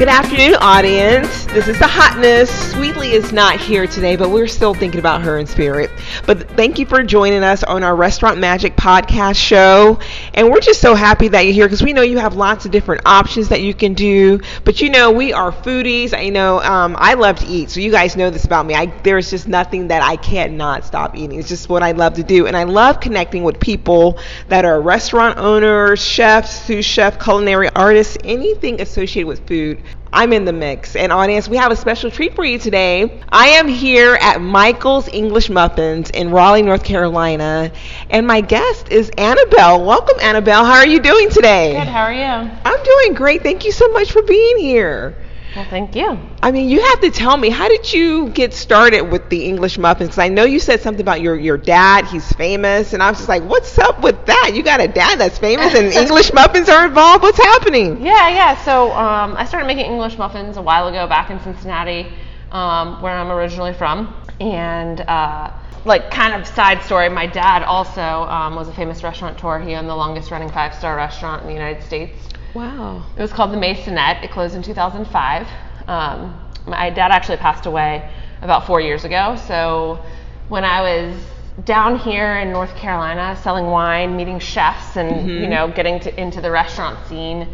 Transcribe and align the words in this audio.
Good 0.00 0.08
afternoon, 0.08 0.54
audience. 0.62 1.44
This 1.52 1.66
is 1.66 1.80
the 1.80 1.88
hotness. 1.88 2.48
Sweetly 2.70 3.10
is 3.10 3.32
not 3.32 3.58
here 3.58 3.88
today, 3.88 4.14
but 4.14 4.30
we're 4.30 4.46
still 4.46 4.72
thinking 4.72 5.00
about 5.00 5.22
her 5.22 5.36
in 5.36 5.48
spirit. 5.48 5.90
But 6.24 6.48
thank 6.50 6.78
you 6.78 6.86
for 6.86 7.02
joining 7.02 7.42
us 7.42 7.64
on 7.64 7.82
our 7.82 7.96
Restaurant 7.96 8.38
Magic 8.38 8.76
podcast 8.76 9.34
show. 9.34 9.98
And 10.34 10.48
we're 10.48 10.60
just 10.60 10.80
so 10.80 10.94
happy 10.94 11.26
that 11.26 11.40
you're 11.40 11.52
here 11.52 11.66
because 11.66 11.82
we 11.82 11.92
know 11.92 12.02
you 12.02 12.18
have 12.18 12.36
lots 12.36 12.66
of 12.66 12.70
different 12.70 13.02
options 13.04 13.48
that 13.48 13.62
you 13.62 13.74
can 13.74 13.94
do. 13.94 14.38
But 14.64 14.80
you 14.80 14.90
know, 14.90 15.10
we 15.10 15.32
are 15.32 15.50
foodies. 15.50 16.16
I 16.16 16.28
know 16.28 16.60
um, 16.60 16.94
I 16.96 17.14
love 17.14 17.40
to 17.40 17.46
eat, 17.48 17.70
so 17.70 17.80
you 17.80 17.90
guys 17.90 18.16
know 18.16 18.30
this 18.30 18.44
about 18.44 18.64
me. 18.64 18.76
I, 18.76 18.86
there's 19.02 19.28
just 19.28 19.48
nothing 19.48 19.88
that 19.88 20.04
I 20.04 20.14
cannot 20.14 20.84
stop 20.84 21.16
eating. 21.16 21.40
It's 21.40 21.48
just 21.48 21.68
what 21.68 21.82
I 21.82 21.90
love 21.90 22.14
to 22.14 22.22
do, 22.22 22.46
and 22.46 22.56
I 22.56 22.62
love 22.62 23.00
connecting 23.00 23.42
with 23.42 23.58
people 23.58 24.20
that 24.46 24.64
are 24.64 24.80
restaurant 24.80 25.36
owners, 25.36 26.00
chefs, 26.00 26.64
sous 26.66 26.84
chef, 26.84 27.18
culinary 27.20 27.70
artists, 27.70 28.16
anything 28.22 28.80
associated 28.80 29.26
with 29.26 29.44
food. 29.48 29.82
I'm 30.12 30.32
in 30.32 30.44
the 30.44 30.52
mix. 30.52 30.96
And 30.96 31.12
audience, 31.12 31.48
we 31.48 31.56
have 31.56 31.70
a 31.70 31.76
special 31.76 32.10
treat 32.10 32.34
for 32.34 32.44
you 32.44 32.58
today. 32.58 33.20
I 33.30 33.48
am 33.48 33.68
here 33.68 34.16
at 34.20 34.40
Michael's 34.40 35.08
English 35.08 35.48
Muffins 35.50 36.10
in 36.10 36.30
Raleigh, 36.30 36.62
North 36.62 36.84
Carolina, 36.84 37.70
and 38.10 38.26
my 38.26 38.40
guest 38.40 38.88
is 38.90 39.10
Annabelle. 39.16 39.84
Welcome, 39.84 40.16
Annabelle. 40.20 40.64
How 40.64 40.78
are 40.78 40.86
you 40.86 41.00
doing 41.00 41.30
today? 41.30 41.72
Good. 41.74 41.88
How 41.88 42.02
are 42.04 42.12
you? 42.12 42.50
I'm 42.64 42.82
doing 42.82 43.14
great. 43.14 43.42
Thank 43.42 43.64
you 43.64 43.72
so 43.72 43.88
much 43.88 44.10
for 44.12 44.22
being 44.22 44.58
here. 44.58 45.16
Well, 45.54 45.64
thank 45.64 45.96
you. 45.96 46.18
I 46.42 46.52
mean, 46.52 46.68
you 46.68 46.80
have 46.80 47.00
to 47.00 47.10
tell 47.10 47.36
me, 47.36 47.50
how 47.50 47.68
did 47.68 47.92
you 47.92 48.28
get 48.30 48.54
started 48.54 49.02
with 49.02 49.28
the 49.30 49.44
English 49.44 49.78
muffins? 49.78 50.10
Because 50.10 50.18
I 50.18 50.28
know 50.28 50.44
you 50.44 50.58
said 50.60 50.80
something 50.80 51.00
about 51.02 51.20
your, 51.20 51.36
your 51.36 51.58
dad, 51.58 52.06
he's 52.06 52.30
famous, 52.32 52.92
and 52.92 53.02
I 53.02 53.10
was 53.10 53.18
just 53.18 53.28
like, 53.28 53.42
what's 53.42 53.78
up 53.78 54.00
with 54.02 54.26
that? 54.26 54.52
You 54.54 54.62
got 54.62 54.80
a 54.80 54.88
dad 54.88 55.18
that's 55.18 55.38
famous 55.38 55.74
and 55.74 55.92
English 55.92 56.32
muffins 56.32 56.68
are 56.68 56.86
involved? 56.86 57.22
What's 57.22 57.38
happening? 57.38 58.00
Yeah, 58.00 58.28
yeah. 58.28 58.56
So 58.64 58.92
um, 58.92 59.36
I 59.36 59.44
started 59.44 59.66
making 59.66 59.86
English 59.86 60.16
muffins 60.18 60.56
a 60.56 60.62
while 60.62 60.88
ago 60.88 61.06
back 61.08 61.30
in 61.30 61.40
Cincinnati, 61.40 62.12
um, 62.52 63.02
where 63.02 63.12
I'm 63.12 63.30
originally 63.30 63.74
from. 63.74 64.14
And 64.40 65.00
uh, 65.02 65.50
like 65.84 66.10
kind 66.10 66.34
of 66.40 66.46
side 66.46 66.82
story, 66.82 67.08
my 67.08 67.26
dad 67.26 67.62
also 67.64 68.00
um, 68.00 68.54
was 68.54 68.68
a 68.68 68.72
famous 68.74 69.02
restaurateur. 69.02 69.58
He 69.60 69.74
owned 69.74 69.88
the 69.88 69.96
longest 69.96 70.30
running 70.30 70.50
five 70.50 70.74
star 70.74 70.96
restaurant 70.96 71.42
in 71.42 71.48
the 71.48 71.54
United 71.54 71.82
States. 71.82 72.29
Wow. 72.54 73.06
It 73.16 73.22
was 73.22 73.32
called 73.32 73.52
the 73.52 73.56
Maisonette. 73.56 74.22
It 74.24 74.30
closed 74.30 74.54
in 74.54 74.62
2005. 74.62 75.46
Um, 75.86 76.38
my 76.66 76.90
dad 76.90 77.10
actually 77.10 77.38
passed 77.38 77.66
away 77.66 78.10
about 78.42 78.66
four 78.66 78.80
years 78.80 79.04
ago. 79.04 79.36
So 79.46 80.02
when 80.48 80.64
I 80.64 80.80
was 80.80 81.16
down 81.64 81.98
here 81.98 82.38
in 82.38 82.52
North 82.52 82.74
Carolina 82.76 83.36
selling 83.42 83.66
wine, 83.66 84.16
meeting 84.16 84.38
chefs, 84.38 84.96
and 84.96 85.10
Mm-hmm. 85.10 85.42
you 85.42 85.48
know 85.48 85.68
getting 85.68 86.00
to, 86.00 86.20
into 86.20 86.40
the 86.40 86.50
restaurant 86.50 87.06
scene, 87.06 87.46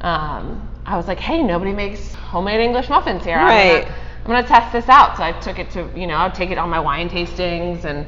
um, 0.00 0.68
I 0.84 0.96
was 0.96 1.06
like, 1.06 1.20
hey, 1.20 1.42
nobody 1.42 1.72
makes 1.72 2.12
homemade 2.14 2.60
English 2.60 2.88
muffins 2.88 3.24
here. 3.24 3.36
Right. 3.36 3.76
I'm 3.76 3.82
gonna, 3.84 3.94
I'm 4.24 4.26
gonna 4.26 4.46
test 4.48 4.72
this 4.72 4.88
out. 4.88 5.16
So 5.16 5.22
I 5.22 5.32
took 5.32 5.58
it 5.58 5.70
to 5.70 5.88
you 5.94 6.06
know 6.06 6.16
I'd 6.16 6.34
take 6.34 6.50
it 6.50 6.58
on 6.58 6.68
my 6.70 6.80
wine 6.80 7.08
tastings 7.08 7.84
and. 7.84 8.06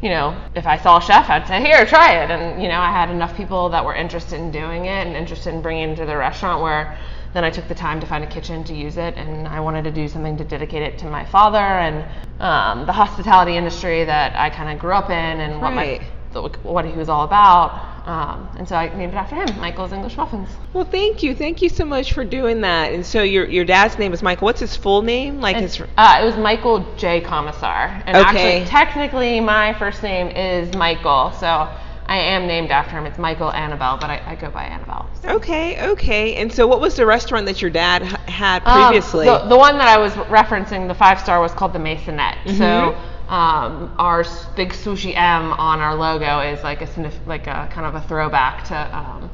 You 0.00 0.08
know, 0.08 0.40
if 0.54 0.66
I 0.66 0.78
saw 0.78 0.96
a 0.96 1.02
chef, 1.02 1.28
I'd 1.28 1.46
say, 1.46 1.60
"Here, 1.60 1.84
try 1.84 2.22
it." 2.22 2.30
And 2.30 2.62
you 2.62 2.68
know, 2.68 2.80
I 2.80 2.90
had 2.90 3.10
enough 3.10 3.36
people 3.36 3.68
that 3.68 3.84
were 3.84 3.94
interested 3.94 4.40
in 4.40 4.50
doing 4.50 4.86
it 4.86 5.06
and 5.06 5.14
interested 5.14 5.52
in 5.52 5.60
bringing 5.60 5.90
it 5.90 5.96
to 5.96 6.06
the 6.06 6.16
restaurant 6.16 6.62
where 6.62 6.96
then 7.32 7.44
I 7.44 7.50
took 7.50 7.68
the 7.68 7.74
time 7.74 8.00
to 8.00 8.06
find 8.06 8.24
a 8.24 8.26
kitchen 8.26 8.64
to 8.64 8.74
use 8.74 8.96
it, 8.96 9.14
and 9.16 9.46
I 9.46 9.60
wanted 9.60 9.84
to 9.84 9.90
do 9.90 10.08
something 10.08 10.36
to 10.38 10.44
dedicate 10.44 10.82
it 10.82 10.98
to 10.98 11.06
my 11.06 11.24
father 11.24 11.58
and 11.58 12.04
um, 12.40 12.86
the 12.86 12.92
hospitality 12.92 13.56
industry 13.56 14.04
that 14.04 14.34
I 14.34 14.50
kind 14.50 14.70
of 14.70 14.78
grew 14.78 14.92
up 14.92 15.10
in 15.10 15.40
and 15.40 15.60
what, 15.60 15.72
my, 15.72 16.00
the, 16.32 16.42
what 16.62 16.84
he 16.84 16.92
was 16.92 17.08
all 17.08 17.24
about. 17.24 17.89
Um, 18.10 18.48
and 18.58 18.68
so 18.68 18.74
I 18.74 18.88
named 18.96 19.12
it 19.12 19.16
after 19.16 19.36
him, 19.36 19.60
Michael's 19.60 19.92
English 19.92 20.16
Muffins. 20.16 20.48
Well, 20.72 20.84
thank 20.84 21.22
you. 21.22 21.32
Thank 21.34 21.62
you 21.62 21.68
so 21.68 21.84
much 21.84 22.12
for 22.12 22.24
doing 22.24 22.60
that. 22.62 22.92
And 22.92 23.06
so 23.06 23.22
your 23.22 23.44
your 23.48 23.64
dad's 23.64 23.98
name 23.98 24.12
is 24.12 24.20
Michael. 24.20 24.46
What's 24.46 24.58
his 24.60 24.74
full 24.76 25.02
name? 25.02 25.40
Like 25.40 25.56
his 25.56 25.80
Uh, 25.96 26.18
it 26.20 26.24
was 26.24 26.36
Michael 26.36 26.84
J. 26.96 27.20
Comisar. 27.20 28.02
And 28.06 28.16
Okay. 28.16 28.26
actually, 28.62 28.66
technically, 28.66 29.38
my 29.40 29.74
first 29.74 30.02
name 30.02 30.26
is 30.28 30.74
Michael, 30.74 31.30
so 31.38 31.68
I 32.06 32.16
am 32.16 32.48
named 32.48 32.72
after 32.72 32.96
him. 32.98 33.06
It's 33.06 33.18
Michael 33.18 33.52
Annabelle, 33.52 33.96
but 34.00 34.10
I, 34.10 34.20
I 34.26 34.34
go 34.34 34.50
by 34.50 34.64
Annabelle. 34.64 35.08
so. 35.22 35.28
Okay, 35.36 35.80
okay. 35.90 36.34
And 36.34 36.52
so 36.52 36.66
what 36.66 36.80
was 36.80 36.96
the 36.96 37.06
restaurant 37.06 37.46
that 37.46 37.62
your 37.62 37.70
dad 37.70 38.02
h- 38.02 38.12
had 38.26 38.62
Um, 38.66 38.88
previously? 38.88 39.26
the, 39.26 39.38
the 39.46 39.56
one 39.56 39.78
that 39.78 39.86
I 39.86 39.98
was 39.98 40.12
referencing, 40.14 40.88
the 40.88 40.94
five 40.94 41.20
star, 41.20 41.40
was 41.40 41.52
called 41.52 41.72
the 41.72 41.78
Maisonette. 41.78 42.38
Mm-hmm. 42.44 42.56
So 42.58 42.96
um, 43.30 43.94
our 43.98 44.24
big 44.56 44.70
sushi 44.72 45.14
M 45.16 45.52
on 45.52 45.80
our 45.80 45.94
logo 45.94 46.40
is 46.40 46.62
like 46.62 46.82
a 46.82 46.88
like 47.26 47.46
a 47.46 47.68
kind 47.72 47.86
of 47.86 47.94
a 47.94 48.00
throwback 48.00 48.64
to 48.64 48.96
um, 48.96 49.30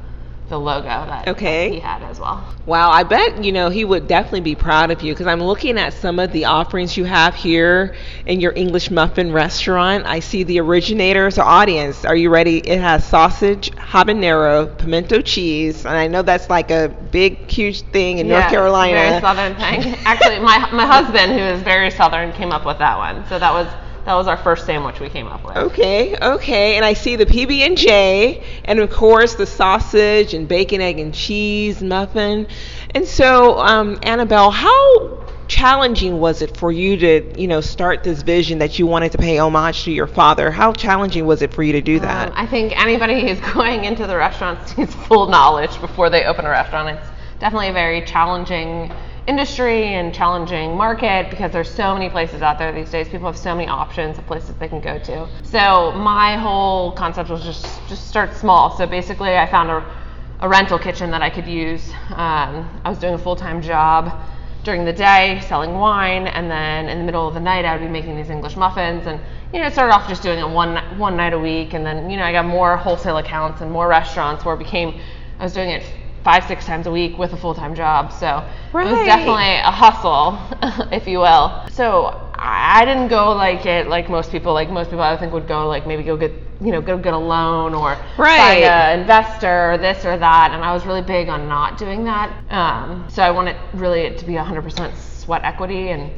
the 0.49 0.59
logo 0.59 0.85
that, 0.85 1.29
Okay. 1.29 1.69
he 1.69 1.81
had 1.81 2.03
as 2.03 2.21
well. 2.21 2.45
Wow, 2.67 2.91
I 2.91 3.03
bet 3.05 3.45
you 3.45 3.53
know 3.53 3.69
he 3.71 3.85
would 3.85 4.07
definitely 4.09 4.41
be 4.41 4.55
proud 4.55 4.91
of 4.91 5.03
you 5.03 5.13
because 5.13 5.27
I'm 5.27 5.43
looking 5.43 5.79
at 5.79 5.93
some 5.95 6.19
of 6.19 6.33
the 6.33 6.45
offerings 6.47 6.97
you 6.97 7.05
have 7.05 7.35
here 7.35 7.95
in 8.27 8.41
your 8.41 8.53
English 8.55 8.91
muffin 8.91 9.33
restaurant. 9.33 10.05
I 10.07 10.21
see 10.21 10.43
the 10.45 10.61
originators 10.61 11.37
So, 11.37 11.43
audience, 11.43 12.05
are 12.05 12.17
you 12.17 12.31
ready? 12.31 12.59
It 12.59 12.81
has 12.81 13.05
sausage, 13.05 13.71
habanero, 13.73 14.77
pimento 14.79 15.21
cheese, 15.21 15.85
and 15.85 15.97
I 15.97 16.07
know 16.09 16.23
that's 16.23 16.49
like 16.51 16.71
a 16.71 16.89
big, 17.11 17.51
huge 17.51 17.83
thing 17.83 18.19
in 18.19 18.29
North 18.29 18.49
Carolina. 18.49 18.91
Very 18.91 19.13
southern 19.21 19.55
thing. 19.57 19.95
Actually, 20.05 20.39
my 20.41 20.59
my 20.73 20.87
husband, 20.87 21.33
who 21.33 21.39
is 21.39 21.63
very 21.63 21.91
southern, 21.91 22.33
came 22.33 22.53
up 22.53 22.65
with 22.65 22.79
that 22.79 22.97
one. 22.99 23.25
So 23.27 23.39
that 23.39 23.53
was 23.53 23.67
that 24.07 24.15
was 24.15 24.29
our 24.29 24.37
first 24.37 24.67
sandwich 24.67 25.01
we 25.01 25.09
came 25.09 25.27
up 25.27 25.45
with. 25.45 25.57
Okay, 25.57 26.17
okay, 26.17 26.77
and 26.77 26.85
I 26.85 26.93
see 26.93 27.17
the 27.17 27.27
PB 27.27 27.59
and 27.59 27.77
J, 27.77 28.41
and 28.65 28.79
of 28.79 28.89
course 28.89 29.35
the 29.35 29.47
sausage 29.47 30.33
and 30.33 30.47
bacon, 30.47 30.81
egg, 30.81 31.01
and 31.01 31.13
cheese 31.13 31.83
muffin. 31.83 32.47
And 32.95 33.05
so, 33.05 33.59
um, 33.59 33.99
Annabelle, 34.05 34.53
how 34.53 35.27
challenging 35.49 36.21
was 36.21 36.41
it 36.41 36.57
for 36.57 36.71
you 36.71 36.97
to, 36.99 37.41
you 37.41 37.49
know, 37.49 37.61
start 37.61 38.05
this 38.05 38.23
vision 38.23 38.61
that 38.61 38.79
you 38.79 38.87
wanted 38.87 39.11
to 39.11 39.19
pay 39.19 39.39
homage 39.39 39.83
to 39.85 39.91
your 39.91 40.07
father? 40.07 40.53
How 40.53 40.73
challenging 40.73 41.27
was 41.27 41.43
it 41.43 41.53
for 41.53 41.65
you 41.65 41.73
to 41.73 41.81
do 41.81 41.99
that? 41.99 42.29
Um, 42.29 42.35
I 42.37 42.47
think 42.47 42.79
anybody 42.81 43.21
who's 43.29 43.41
going 43.53 43.87
into 43.87 44.07
the 44.07 44.17
restaurant 44.17 44.79
needs 44.79 44.95
full 44.95 45.27
knowledge 45.27 45.81
before 45.81 46.11
they 46.11 46.27
open 46.27 46.47
a 46.47 46.51
restaurant. 46.51 46.97
It's 46.97 47.09
definitely 47.41 47.69
a 47.71 47.73
very 47.73 48.05
challenging 48.07 48.93
industry 49.27 49.95
and 49.95 50.15
challenging 50.15 50.77
market 50.77 51.31
because 51.31 51.53
there's 51.53 51.71
so 51.71 51.95
many 51.95 52.09
places 52.09 52.43
out 52.43 52.59
there 52.59 52.73
these 52.73 52.91
days. 52.91 53.09
People 53.09 53.27
have 53.27 53.37
so 53.37 53.55
many 53.55 53.69
options 53.69 54.19
of 54.19 54.27
places 54.27 54.55
they 54.57 54.69
can 54.69 54.81
go 54.81 54.99
to. 54.99 55.29
So 55.43 55.93
my 55.93 56.37
whole 56.37 56.93
concept 56.93 57.31
was 57.31 57.43
just 57.43 57.65
just 57.89 58.09
start 58.09 58.35
small. 58.35 58.77
So 58.77 58.87
basically, 58.87 59.37
I 59.37 59.47
found 59.51 59.71
a, 59.71 59.85
a 60.41 60.49
rental 60.49 60.79
kitchen 60.79 61.11
that 61.11 61.23
I 61.23 61.31
could 61.31 61.47
use. 61.47 61.91
Um, 62.11 62.81
I 62.85 62.89
was 62.89 62.99
doing 62.99 63.15
a 63.15 63.19
full-time 63.19 63.61
job 63.63 64.13
during 64.67 64.85
the 64.85 64.93
day 64.93 65.41
selling 65.47 65.75
wine 65.75 66.27
and 66.27 66.51
then 66.51 66.89
in 66.89 66.99
the 66.99 67.05
middle 67.05 67.29
of 67.29 67.35
the 67.35 67.41
night 67.41 67.65
I 67.65 67.77
would 67.77 67.85
be 67.85 67.89
making 67.89 68.17
these 68.17 68.31
English 68.31 68.57
muffins 68.57 69.07
and 69.07 69.21
you 69.53 69.61
know 69.61 69.67
it 69.67 69.73
started 69.73 69.95
off 69.95 70.09
just 70.09 70.25
doing 70.25 70.41
it 70.41 70.49
one 70.49 70.77
one 70.99 71.17
night 71.17 71.33
a 71.33 71.39
week 71.39 71.73
and 71.73 71.87
then 71.87 72.11
you 72.11 72.17
know 72.17 72.25
I 72.25 72.33
got 72.33 72.47
more 72.47 72.77
wholesale 72.77 73.19
accounts 73.19 73.61
and 73.61 73.71
more 73.71 73.87
restaurants 73.87 74.45
where 74.45 74.57
it 74.57 74.59
became 74.59 75.01
I 75.39 75.45
was 75.45 75.53
doing 75.53 75.71
it 75.71 75.85
five 76.27 76.43
six 76.53 76.67
times 76.67 76.87
a 76.87 76.91
week 76.91 77.13
with 77.23 77.33
a 77.33 77.37
full-time 77.37 77.75
job 77.75 78.13
so 78.13 78.29
it 78.75 78.91
was 78.93 79.01
definitely 79.13 79.55
a 79.71 79.71
hustle 79.83 80.27
if 80.99 81.07
you 81.07 81.19
will 81.21 81.47
so 81.71 81.89
I 82.35 82.85
didn't 82.85 83.09
go 83.09 83.33
like 83.33 83.65
it 83.67 83.87
like 83.89 84.11
most 84.11 84.31
people 84.33 84.53
like 84.53 84.69
most 84.71 84.91
people 84.91 85.03
I 85.03 85.17
think 85.17 85.33
would 85.33 85.47
go 85.47 85.69
like 85.69 85.87
maybe 85.87 86.03
go 86.03 86.17
get 86.17 86.33
you 86.61 86.73
know 86.73 86.81
go 86.81 86.99
get 86.99 87.15
a 87.15 87.19
loan 87.35 87.75
or 87.75 87.95
Right. 88.19 88.39
find 88.39 88.65
an 88.65 89.01
investor 89.01 89.73
or 89.73 89.79
this 89.79 90.05
or 90.05 90.17
that 90.19 90.51
and 90.53 90.65
I 90.65 90.73
was 90.73 90.85
really 90.85 91.03
big 91.03 91.29
on 91.29 91.49
not 91.49 91.79
doing 91.79 92.05
that 92.05 92.29
um, 92.51 93.07
so 93.09 93.23
I 93.23 93.31
wanted 93.31 93.57
really 93.73 94.01
it 94.01 94.19
to 94.19 94.25
be 94.25 94.35
100% 94.35 94.97
sweat 94.97 95.43
equity 95.45 95.91
and 95.91 96.11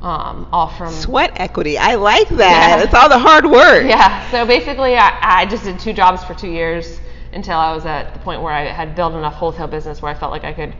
um, 0.00 0.46
all 0.52 0.68
from 0.68 0.92
Sweat 0.92 1.32
equity. 1.40 1.78
I 1.78 1.94
like 1.96 2.28
that. 2.28 2.76
Yeah. 2.78 2.84
It's 2.84 2.94
all 2.94 3.08
the 3.08 3.18
hard 3.18 3.46
work. 3.46 3.84
yeah 3.96 4.30
so 4.30 4.46
basically 4.46 4.94
I, 4.96 5.10
I 5.40 5.46
just 5.46 5.64
did 5.64 5.78
two 5.80 5.92
jobs 5.92 6.22
for 6.22 6.34
two 6.34 6.50
years 6.50 7.00
until 7.32 7.58
I 7.58 7.72
was 7.74 7.86
at 7.86 8.12
the 8.12 8.20
point 8.20 8.42
where 8.42 8.52
I 8.52 8.66
had 8.66 8.94
built 8.94 9.14
enough 9.14 9.34
wholesale 9.34 9.66
business 9.66 10.02
where 10.02 10.12
I 10.12 10.14
felt 10.14 10.32
like 10.32 10.44
I 10.44 10.52
could 10.52 10.74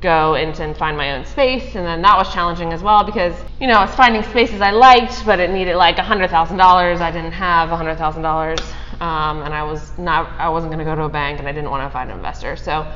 go 0.00 0.34
into 0.34 0.62
and 0.62 0.76
find 0.76 0.96
my 0.96 1.12
own 1.12 1.24
space 1.24 1.74
and 1.74 1.84
then 1.84 2.02
that 2.02 2.16
was 2.16 2.32
challenging 2.32 2.72
as 2.72 2.82
well 2.82 3.02
because 3.02 3.34
you 3.60 3.66
know 3.66 3.74
I 3.74 3.84
was 3.84 3.94
finding 3.96 4.22
spaces 4.22 4.60
I 4.60 4.70
liked 4.70 5.26
but 5.26 5.40
it 5.40 5.50
needed 5.50 5.74
like 5.74 5.96
$100,000 5.96 6.30
I 6.30 7.10
didn't 7.10 7.32
have 7.32 7.68
$100,000 7.70 9.00
um, 9.00 9.42
and 9.42 9.52
I 9.52 9.64
was 9.64 9.96
not 9.98 10.30
I 10.38 10.48
wasn't 10.48 10.72
going 10.72 10.78
to 10.78 10.84
go 10.84 10.94
to 10.94 11.02
a 11.02 11.08
bank 11.08 11.40
and 11.40 11.48
I 11.48 11.52
didn't 11.52 11.70
want 11.70 11.88
to 11.88 11.92
find 11.92 12.10
an 12.10 12.16
investor 12.16 12.54
so 12.54 12.86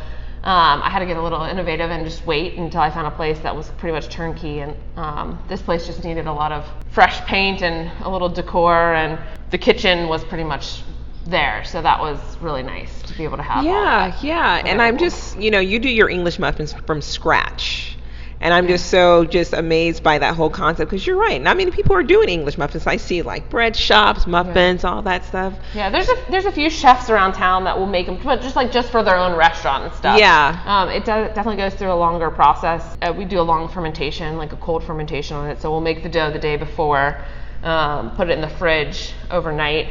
um, 0.45 0.83
I 0.83 0.91
had 0.91 0.99
to 0.99 1.07
get 1.07 1.17
a 1.17 1.23
little 1.23 1.45
innovative 1.45 1.89
and 1.93 2.05
just 2.05 2.27
wait 2.27 2.55
until 2.55 2.81
I 2.81 2.91
found 2.91 3.07
a 3.07 3.13
place 3.13 3.39
that 3.41 3.55
was 3.55 3.69
pretty 3.79 3.93
much 3.93 4.09
turnkey. 4.09 4.59
And 4.59 4.75
um, 4.97 5.39
this 5.49 5.63
place 5.63 5.87
just 5.87 6.03
needed 6.03 6.27
a 6.27 6.33
lot 6.33 6.51
of 6.51 6.67
fresh 6.91 7.21
paint 7.27 7.63
and 7.63 7.93
a 8.05 8.11
little 8.11 8.29
decor, 8.29 8.95
and 8.95 9.21
the 9.51 9.59
kitchen 9.59 10.09
was 10.09 10.25
pretty 10.25 10.43
much 10.43 10.83
there. 11.27 11.65
So 11.65 11.83
that 11.83 12.01
was 12.01 12.19
really 12.41 12.63
nice 12.63 13.03
to 13.03 13.17
be 13.17 13.25
able 13.25 13.37
to 13.37 13.43
have. 13.43 13.65
Yeah, 13.65 14.17
yeah. 14.23 14.63
And 14.65 14.83
I'm 14.83 14.99
just, 14.99 15.39
you 15.39 15.51
know, 15.51 15.61
you 15.61 15.79
do 15.79 15.89
your 15.89 16.09
English 16.09 16.39
muffins 16.39 16.73
from 16.87 17.01
scratch. 17.01 17.97
And 18.43 18.53
I'm 18.53 18.67
just 18.67 18.87
so 18.87 19.25
just 19.25 19.53
amazed 19.53 20.03
by 20.03 20.19
that 20.19 20.35
whole 20.35 20.51
concept 20.51 20.91
because 20.91 21.07
you're 21.07 21.17
right. 21.17 21.41
Not 21.41 21.57
many 21.57 21.71
people 21.71 21.95
are 21.95 22.03
doing 22.03 22.29
English 22.29 22.59
muffins. 22.59 22.89
I 22.89 22.97
see 22.97 23.23
like 23.23 23.49
bread 23.49 23.77
shops, 23.77 24.27
muffins, 24.27 24.83
all 24.83 25.01
that 25.03 25.25
stuff. 25.25 25.55
Yeah, 25.75 25.91
there's 25.91 26.09
a 26.09 26.17
there's 26.29 26.45
a 26.45 26.51
few 26.51 26.69
chefs 26.69 27.09
around 27.09 27.35
town 27.35 27.63
that 27.65 27.79
will 27.79 27.87
make 27.87 28.07
them, 28.07 28.19
but 28.21 28.43
just 28.43 28.57
like 28.57 28.73
just 28.73 28.91
for 28.91 29.05
their 29.05 29.15
own 29.15 29.37
restaurant 29.37 29.85
and 29.85 29.95
stuff. 29.95 30.19
Yeah. 30.19 30.61
Um, 30.67 30.89
it 30.89 31.05
does, 31.05 31.29
definitely 31.37 31.59
goes 31.59 31.75
through 31.75 31.93
a 31.93 31.95
longer 31.95 32.33
process. 32.33 32.97
Uh, 33.01 33.15
we 33.17 33.27
do 33.27 33.39
a 33.39 33.43
long 33.43 33.69
fermentation, 33.69 34.37
like 34.37 34.53
a 34.53 34.57
cold 34.57 34.83
fermentation 34.83 35.37
on 35.37 35.49
it. 35.49 35.61
So 35.61 35.71
we'll 35.71 35.81
make 35.81 36.03
the 36.03 36.09
dough 36.09 36.33
the 36.33 36.41
day 36.41 36.57
before, 36.57 37.25
um, 37.63 38.11
put 38.17 38.29
it 38.29 38.33
in 38.33 38.41
the 38.41 38.49
fridge 38.49 39.13
overnight, 39.31 39.87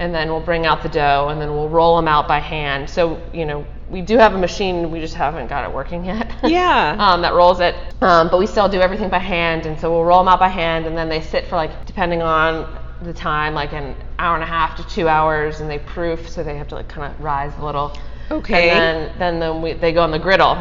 and 0.00 0.14
then 0.14 0.30
we'll 0.30 0.40
bring 0.40 0.64
out 0.66 0.82
the 0.82 0.88
dough, 0.88 1.28
and 1.28 1.40
then 1.40 1.50
we'll 1.50 1.68
roll 1.68 1.94
them 1.96 2.08
out 2.08 2.26
by 2.26 2.40
hand. 2.40 2.88
So 2.88 3.22
you 3.32 3.44
know, 3.44 3.66
we 3.90 4.00
do 4.00 4.16
have 4.16 4.34
a 4.34 4.38
machine, 4.38 4.90
we 4.90 4.98
just 4.98 5.14
haven't 5.14 5.48
got 5.48 5.68
it 5.68 5.72
working 5.72 6.04
yet. 6.04 6.32
Yeah. 6.42 6.96
um, 6.98 7.22
that 7.22 7.34
rolls 7.34 7.60
it, 7.60 7.74
um, 8.00 8.28
but 8.30 8.38
we 8.38 8.46
still 8.46 8.68
do 8.68 8.80
everything 8.80 9.10
by 9.10 9.18
hand, 9.18 9.66
and 9.66 9.78
so 9.78 9.90
we'll 9.92 10.04
roll 10.04 10.18
them 10.18 10.28
out 10.28 10.40
by 10.40 10.48
hand, 10.48 10.86
and 10.86 10.96
then 10.96 11.08
they 11.08 11.20
sit 11.20 11.46
for 11.46 11.56
like 11.56 11.84
depending 11.86 12.22
on 12.22 12.78
the 13.02 13.12
time, 13.12 13.54
like 13.54 13.72
an 13.72 13.94
hour 14.18 14.34
and 14.34 14.42
a 14.42 14.46
half 14.46 14.76
to 14.76 14.86
two 14.88 15.06
hours, 15.06 15.60
and 15.60 15.70
they 15.70 15.78
proof, 15.78 16.28
so 16.28 16.42
they 16.42 16.56
have 16.56 16.68
to 16.68 16.76
like 16.76 16.88
kind 16.88 17.12
of 17.12 17.20
rise 17.20 17.52
a 17.58 17.64
little. 17.64 17.96
Okay. 18.30 18.70
And 18.70 18.78
then 18.80 19.18
then, 19.18 19.40
then 19.40 19.62
we, 19.62 19.74
they 19.74 19.92
go 19.92 20.02
on 20.02 20.12
the 20.12 20.18
griddle, 20.18 20.56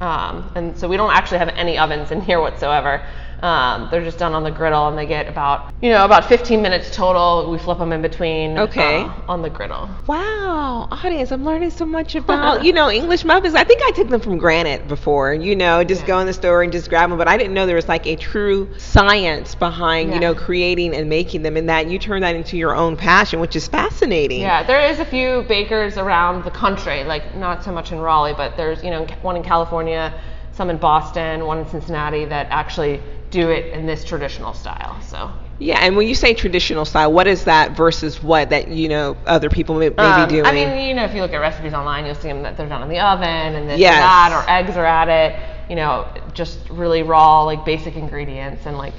um, 0.00 0.48
and 0.54 0.78
so 0.78 0.88
we 0.88 0.96
don't 0.96 1.12
actually 1.12 1.38
have 1.38 1.48
any 1.48 1.76
ovens 1.76 2.12
in 2.12 2.20
here 2.20 2.40
whatsoever. 2.40 3.04
Um, 3.42 3.88
they're 3.90 4.04
just 4.04 4.18
done 4.18 4.32
on 4.32 4.42
the 4.42 4.50
griddle, 4.50 4.88
and 4.88 4.96
they 4.96 5.06
get 5.06 5.28
about 5.28 5.72
you 5.82 5.90
know 5.90 6.04
about 6.04 6.24
15 6.24 6.62
minutes 6.62 6.94
total. 6.94 7.50
We 7.50 7.58
flip 7.58 7.78
them 7.78 7.92
in 7.92 8.02
between. 8.02 8.58
Okay. 8.58 9.02
uh, 9.02 9.12
on 9.28 9.42
the 9.42 9.50
griddle. 9.50 9.88
Wow, 10.06 10.88
audience, 10.90 11.32
I'm 11.32 11.44
learning 11.44 11.70
so 11.70 11.84
much 11.84 12.14
about, 12.14 12.64
you 12.64 12.72
know, 12.72 12.90
English 12.90 13.24
muffins. 13.24 13.54
I 13.54 13.64
think 13.64 13.82
I 13.84 13.90
took 13.92 14.08
them 14.08 14.20
from 14.20 14.38
Granite 14.38 14.88
before, 14.88 15.34
you 15.34 15.56
know, 15.56 15.84
just 15.84 16.06
go 16.06 16.18
in 16.20 16.26
the 16.26 16.32
store 16.32 16.62
and 16.62 16.72
just 16.72 16.88
grab 16.88 17.10
them, 17.10 17.18
but 17.18 17.28
I 17.28 17.36
didn't 17.36 17.54
know 17.54 17.66
there 17.66 17.76
was 17.76 17.88
like 17.88 18.06
a 18.06 18.16
true 18.16 18.68
science 18.78 19.54
behind, 19.54 20.12
you 20.12 20.20
know, 20.20 20.34
creating 20.34 20.94
and 20.94 21.08
making 21.08 21.42
them 21.42 21.56
and 21.56 21.68
that 21.68 21.88
you 21.88 21.98
turn 21.98 22.22
that 22.22 22.36
into 22.36 22.56
your 22.56 22.74
own 22.74 22.96
passion, 22.96 23.40
which 23.40 23.56
is 23.56 23.68
fascinating. 23.68 24.40
Yeah, 24.40 24.62
there 24.62 24.88
is 24.90 24.98
a 25.00 25.04
few 25.04 25.42
bakers 25.48 25.98
around 25.98 26.44
the 26.44 26.50
country, 26.50 27.04
like 27.04 27.34
not 27.34 27.64
so 27.64 27.72
much 27.72 27.92
in 27.92 27.98
Raleigh, 27.98 28.34
but 28.34 28.56
there's 28.56 28.82
you 28.82 28.90
know 28.90 29.06
one 29.22 29.36
in 29.36 29.42
California, 29.42 30.12
some 30.52 30.70
in 30.70 30.78
Boston, 30.78 31.46
one 31.46 31.58
in 31.58 31.68
Cincinnati 31.68 32.24
that 32.26 32.46
actually 32.50 33.00
do 33.40 33.50
it 33.56 33.64
in 33.76 33.86
this 33.86 34.04
traditional 34.04 34.52
style. 34.54 34.94
So 35.02 35.18
Yeah, 35.58 35.78
and 35.84 35.96
when 35.96 36.06
you 36.10 36.14
say 36.14 36.34
traditional 36.34 36.84
style, 36.84 37.10
what 37.12 37.26
is 37.26 37.44
that 37.44 37.76
versus 37.76 38.22
what 38.22 38.50
that, 38.50 38.68
you 38.68 38.88
know, 38.88 39.16
other 39.26 39.50
people 39.50 39.74
may, 39.82 39.88
may 39.90 39.96
Um, 40.12 40.28
be 40.28 40.34
doing? 40.34 40.46
I 40.46 40.52
mean, 40.52 40.70
you 40.88 40.94
know, 40.94 41.04
if 41.04 41.14
you 41.14 41.22
look 41.22 41.32
at 41.32 41.40
recipes 41.50 41.74
online, 41.80 42.04
you'll 42.06 42.14
see 42.24 42.28
them 42.28 42.42
that 42.42 42.56
they're 42.56 42.68
done 42.68 42.82
in 42.82 42.88
the 42.88 43.00
oven 43.00 43.54
and 43.58 43.64
this 43.70 43.78
Yes. 43.78 43.94
and 43.94 44.02
that, 44.02 44.30
or 44.36 44.42
eggs 44.58 44.76
are 44.76 44.84
at 45.00 45.08
it. 45.08 45.30
You 45.70 45.76
know, 45.76 46.06
just 46.34 46.58
really 46.70 47.02
raw, 47.02 47.42
like 47.50 47.64
basic 47.64 47.94
ingredients, 47.96 48.66
and 48.66 48.76
like 48.78 48.94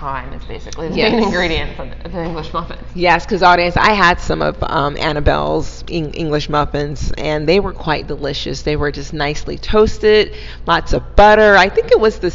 time 0.00 0.32
is 0.32 0.42
basically 0.44 0.88
the 0.88 0.96
main 0.96 1.22
ingredient 1.22 1.76
for 1.76 1.84
the, 1.84 2.08
the 2.08 2.24
English 2.24 2.52
muffins. 2.54 2.86
Yes, 2.94 3.26
because 3.26 3.42
audience, 3.42 3.76
I 3.76 3.92
had 3.92 4.18
some 4.18 4.40
of 4.40 4.56
um, 4.62 4.96
Annabelle's 4.96 5.84
Eng- 5.88 6.14
English 6.14 6.48
muffins, 6.48 7.12
and 7.18 7.46
they 7.46 7.60
were 7.60 7.72
quite 7.74 8.06
delicious. 8.06 8.62
They 8.62 8.76
were 8.76 8.90
just 8.90 9.12
nicely 9.12 9.58
toasted, 9.58 10.34
lots 10.66 10.92
of 10.94 11.16
butter. 11.16 11.56
I 11.56 11.68
think 11.68 11.90
it 11.92 12.00
was 12.00 12.18
the 12.18 12.30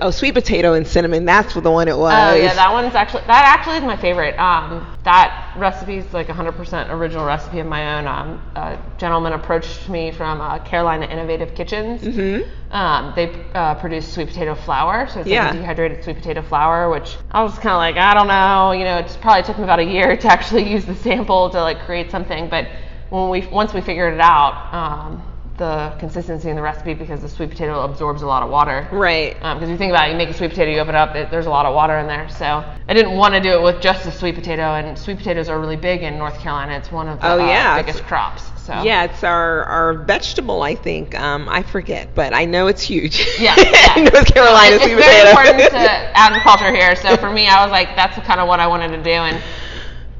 oh 0.00 0.10
sweet 0.10 0.34
potato 0.34 0.74
and 0.74 0.86
cinnamon. 0.86 1.24
That's 1.24 1.54
the 1.54 1.70
one 1.70 1.88
it 1.88 1.96
was. 1.98 2.14
Oh 2.14 2.34
yeah, 2.36 2.54
that 2.54 2.72
one's 2.72 2.94
actually 2.94 3.22
that 3.26 3.44
actually 3.58 3.78
is 3.78 3.82
my 3.84 3.96
favorite. 3.96 4.38
Um, 4.38 4.96
that 5.04 5.54
recipe 5.56 5.96
is 5.96 6.12
like 6.12 6.28
100% 6.28 6.90
original 6.90 7.24
recipe 7.24 7.58
of 7.60 7.66
my 7.66 7.98
own. 7.98 8.06
Um, 8.06 8.42
a 8.54 8.78
gentleman 8.98 9.32
approached 9.32 9.88
me 9.88 10.12
from 10.12 10.40
uh, 10.40 10.58
Carolina 10.60 11.06
Innovative 11.06 11.54
Kitchens. 11.54 12.02
Mhm. 12.02 12.46
Um, 12.70 13.12
they 13.16 13.32
uh, 13.54 13.74
produce 13.76 14.06
sweet 14.12 14.28
potato 14.28 14.54
flour, 14.54 15.06
so 15.08 15.20
it's 15.20 15.28
Yeah. 15.28 15.46
like 15.46 15.54
a 15.54 15.58
dehydrated 15.58 16.04
sweet 16.04 16.16
potato 16.16 16.42
flour, 16.42 16.90
which 16.90 17.07
I 17.30 17.42
was 17.42 17.54
kind 17.54 17.68
of 17.70 17.78
like, 17.78 17.96
I 17.96 18.14
don't 18.14 18.28
know, 18.28 18.72
you 18.72 18.84
know, 18.84 18.98
it 18.98 19.18
probably 19.20 19.42
took 19.42 19.58
me 19.58 19.64
about 19.64 19.78
a 19.80 19.84
year 19.84 20.16
to 20.22 20.28
actually 20.28 20.70
use 20.70 20.84
the 20.84 20.94
sample 20.94 21.50
to 21.50 21.60
like 21.60 21.80
create 21.80 22.10
something, 22.10 22.48
but 22.48 22.66
when 23.10 23.30
we 23.30 23.46
once 23.46 23.72
we 23.72 23.80
figured 23.80 24.14
it 24.14 24.20
out, 24.20 24.72
um, 24.74 25.22
the 25.56 25.92
consistency 25.98 26.50
in 26.50 26.54
the 26.56 26.62
recipe 26.62 26.94
because 26.94 27.20
the 27.20 27.28
sweet 27.28 27.50
potato 27.50 27.80
absorbs 27.82 28.22
a 28.22 28.26
lot 28.26 28.44
of 28.44 28.50
water. 28.50 28.86
Right. 28.92 29.34
Because 29.34 29.68
you 29.68 29.76
think 29.76 29.90
about 29.90 30.08
it, 30.08 30.12
you 30.12 30.16
make 30.16 30.28
a 30.28 30.34
sweet 30.34 30.50
potato, 30.50 30.70
you 30.70 30.78
open 30.78 30.94
it 30.94 30.98
up, 30.98 31.16
it, 31.16 31.30
there's 31.32 31.46
a 31.46 31.50
lot 31.50 31.66
of 31.66 31.74
water 31.74 31.98
in 31.98 32.06
there. 32.06 32.28
So 32.28 32.44
I 32.88 32.94
didn't 32.94 33.16
want 33.16 33.34
to 33.34 33.40
do 33.40 33.50
it 33.50 33.62
with 33.62 33.80
just 33.80 34.06
a 34.06 34.12
sweet 34.12 34.36
potato, 34.36 34.62
and 34.74 34.96
sweet 34.96 35.18
potatoes 35.18 35.48
are 35.48 35.58
really 35.58 35.76
big 35.76 36.02
in 36.02 36.16
North 36.16 36.38
Carolina. 36.38 36.74
It's 36.76 36.92
one 36.92 37.08
of 37.08 37.20
the 37.20 37.26
Oh, 37.26 37.40
uh, 37.40 37.46
yeah. 37.48 37.82
biggest 37.82 38.04
crops. 38.04 38.52
So 38.68 38.82
Yeah, 38.82 39.04
it's 39.04 39.24
our, 39.24 39.64
our 39.64 39.94
vegetable, 39.94 40.62
I 40.62 40.74
think. 40.74 41.18
Um, 41.18 41.48
I 41.48 41.62
forget, 41.62 42.14
but 42.14 42.34
I 42.34 42.44
know 42.44 42.66
it's 42.68 42.82
huge. 42.82 43.26
Yeah, 43.38 43.54
yeah. 43.58 44.02
North 44.02 44.32
Carolina 44.32 44.76
It's, 44.76 44.84
sweet 44.84 44.92
it's 44.92 45.04
very 45.04 45.24
potato. 45.24 45.30
important 45.30 45.58
to 45.72 45.78
agriculture 46.18 46.72
here. 46.74 46.94
So 46.96 47.16
for 47.16 47.30
me, 47.30 47.48
I 47.48 47.62
was 47.64 47.70
like, 47.72 47.96
that's 47.96 48.16
kind 48.26 48.40
of 48.40 48.48
what 48.48 48.60
I 48.60 48.66
wanted 48.66 48.88
to 48.96 49.02
do. 49.02 49.10
And 49.10 49.42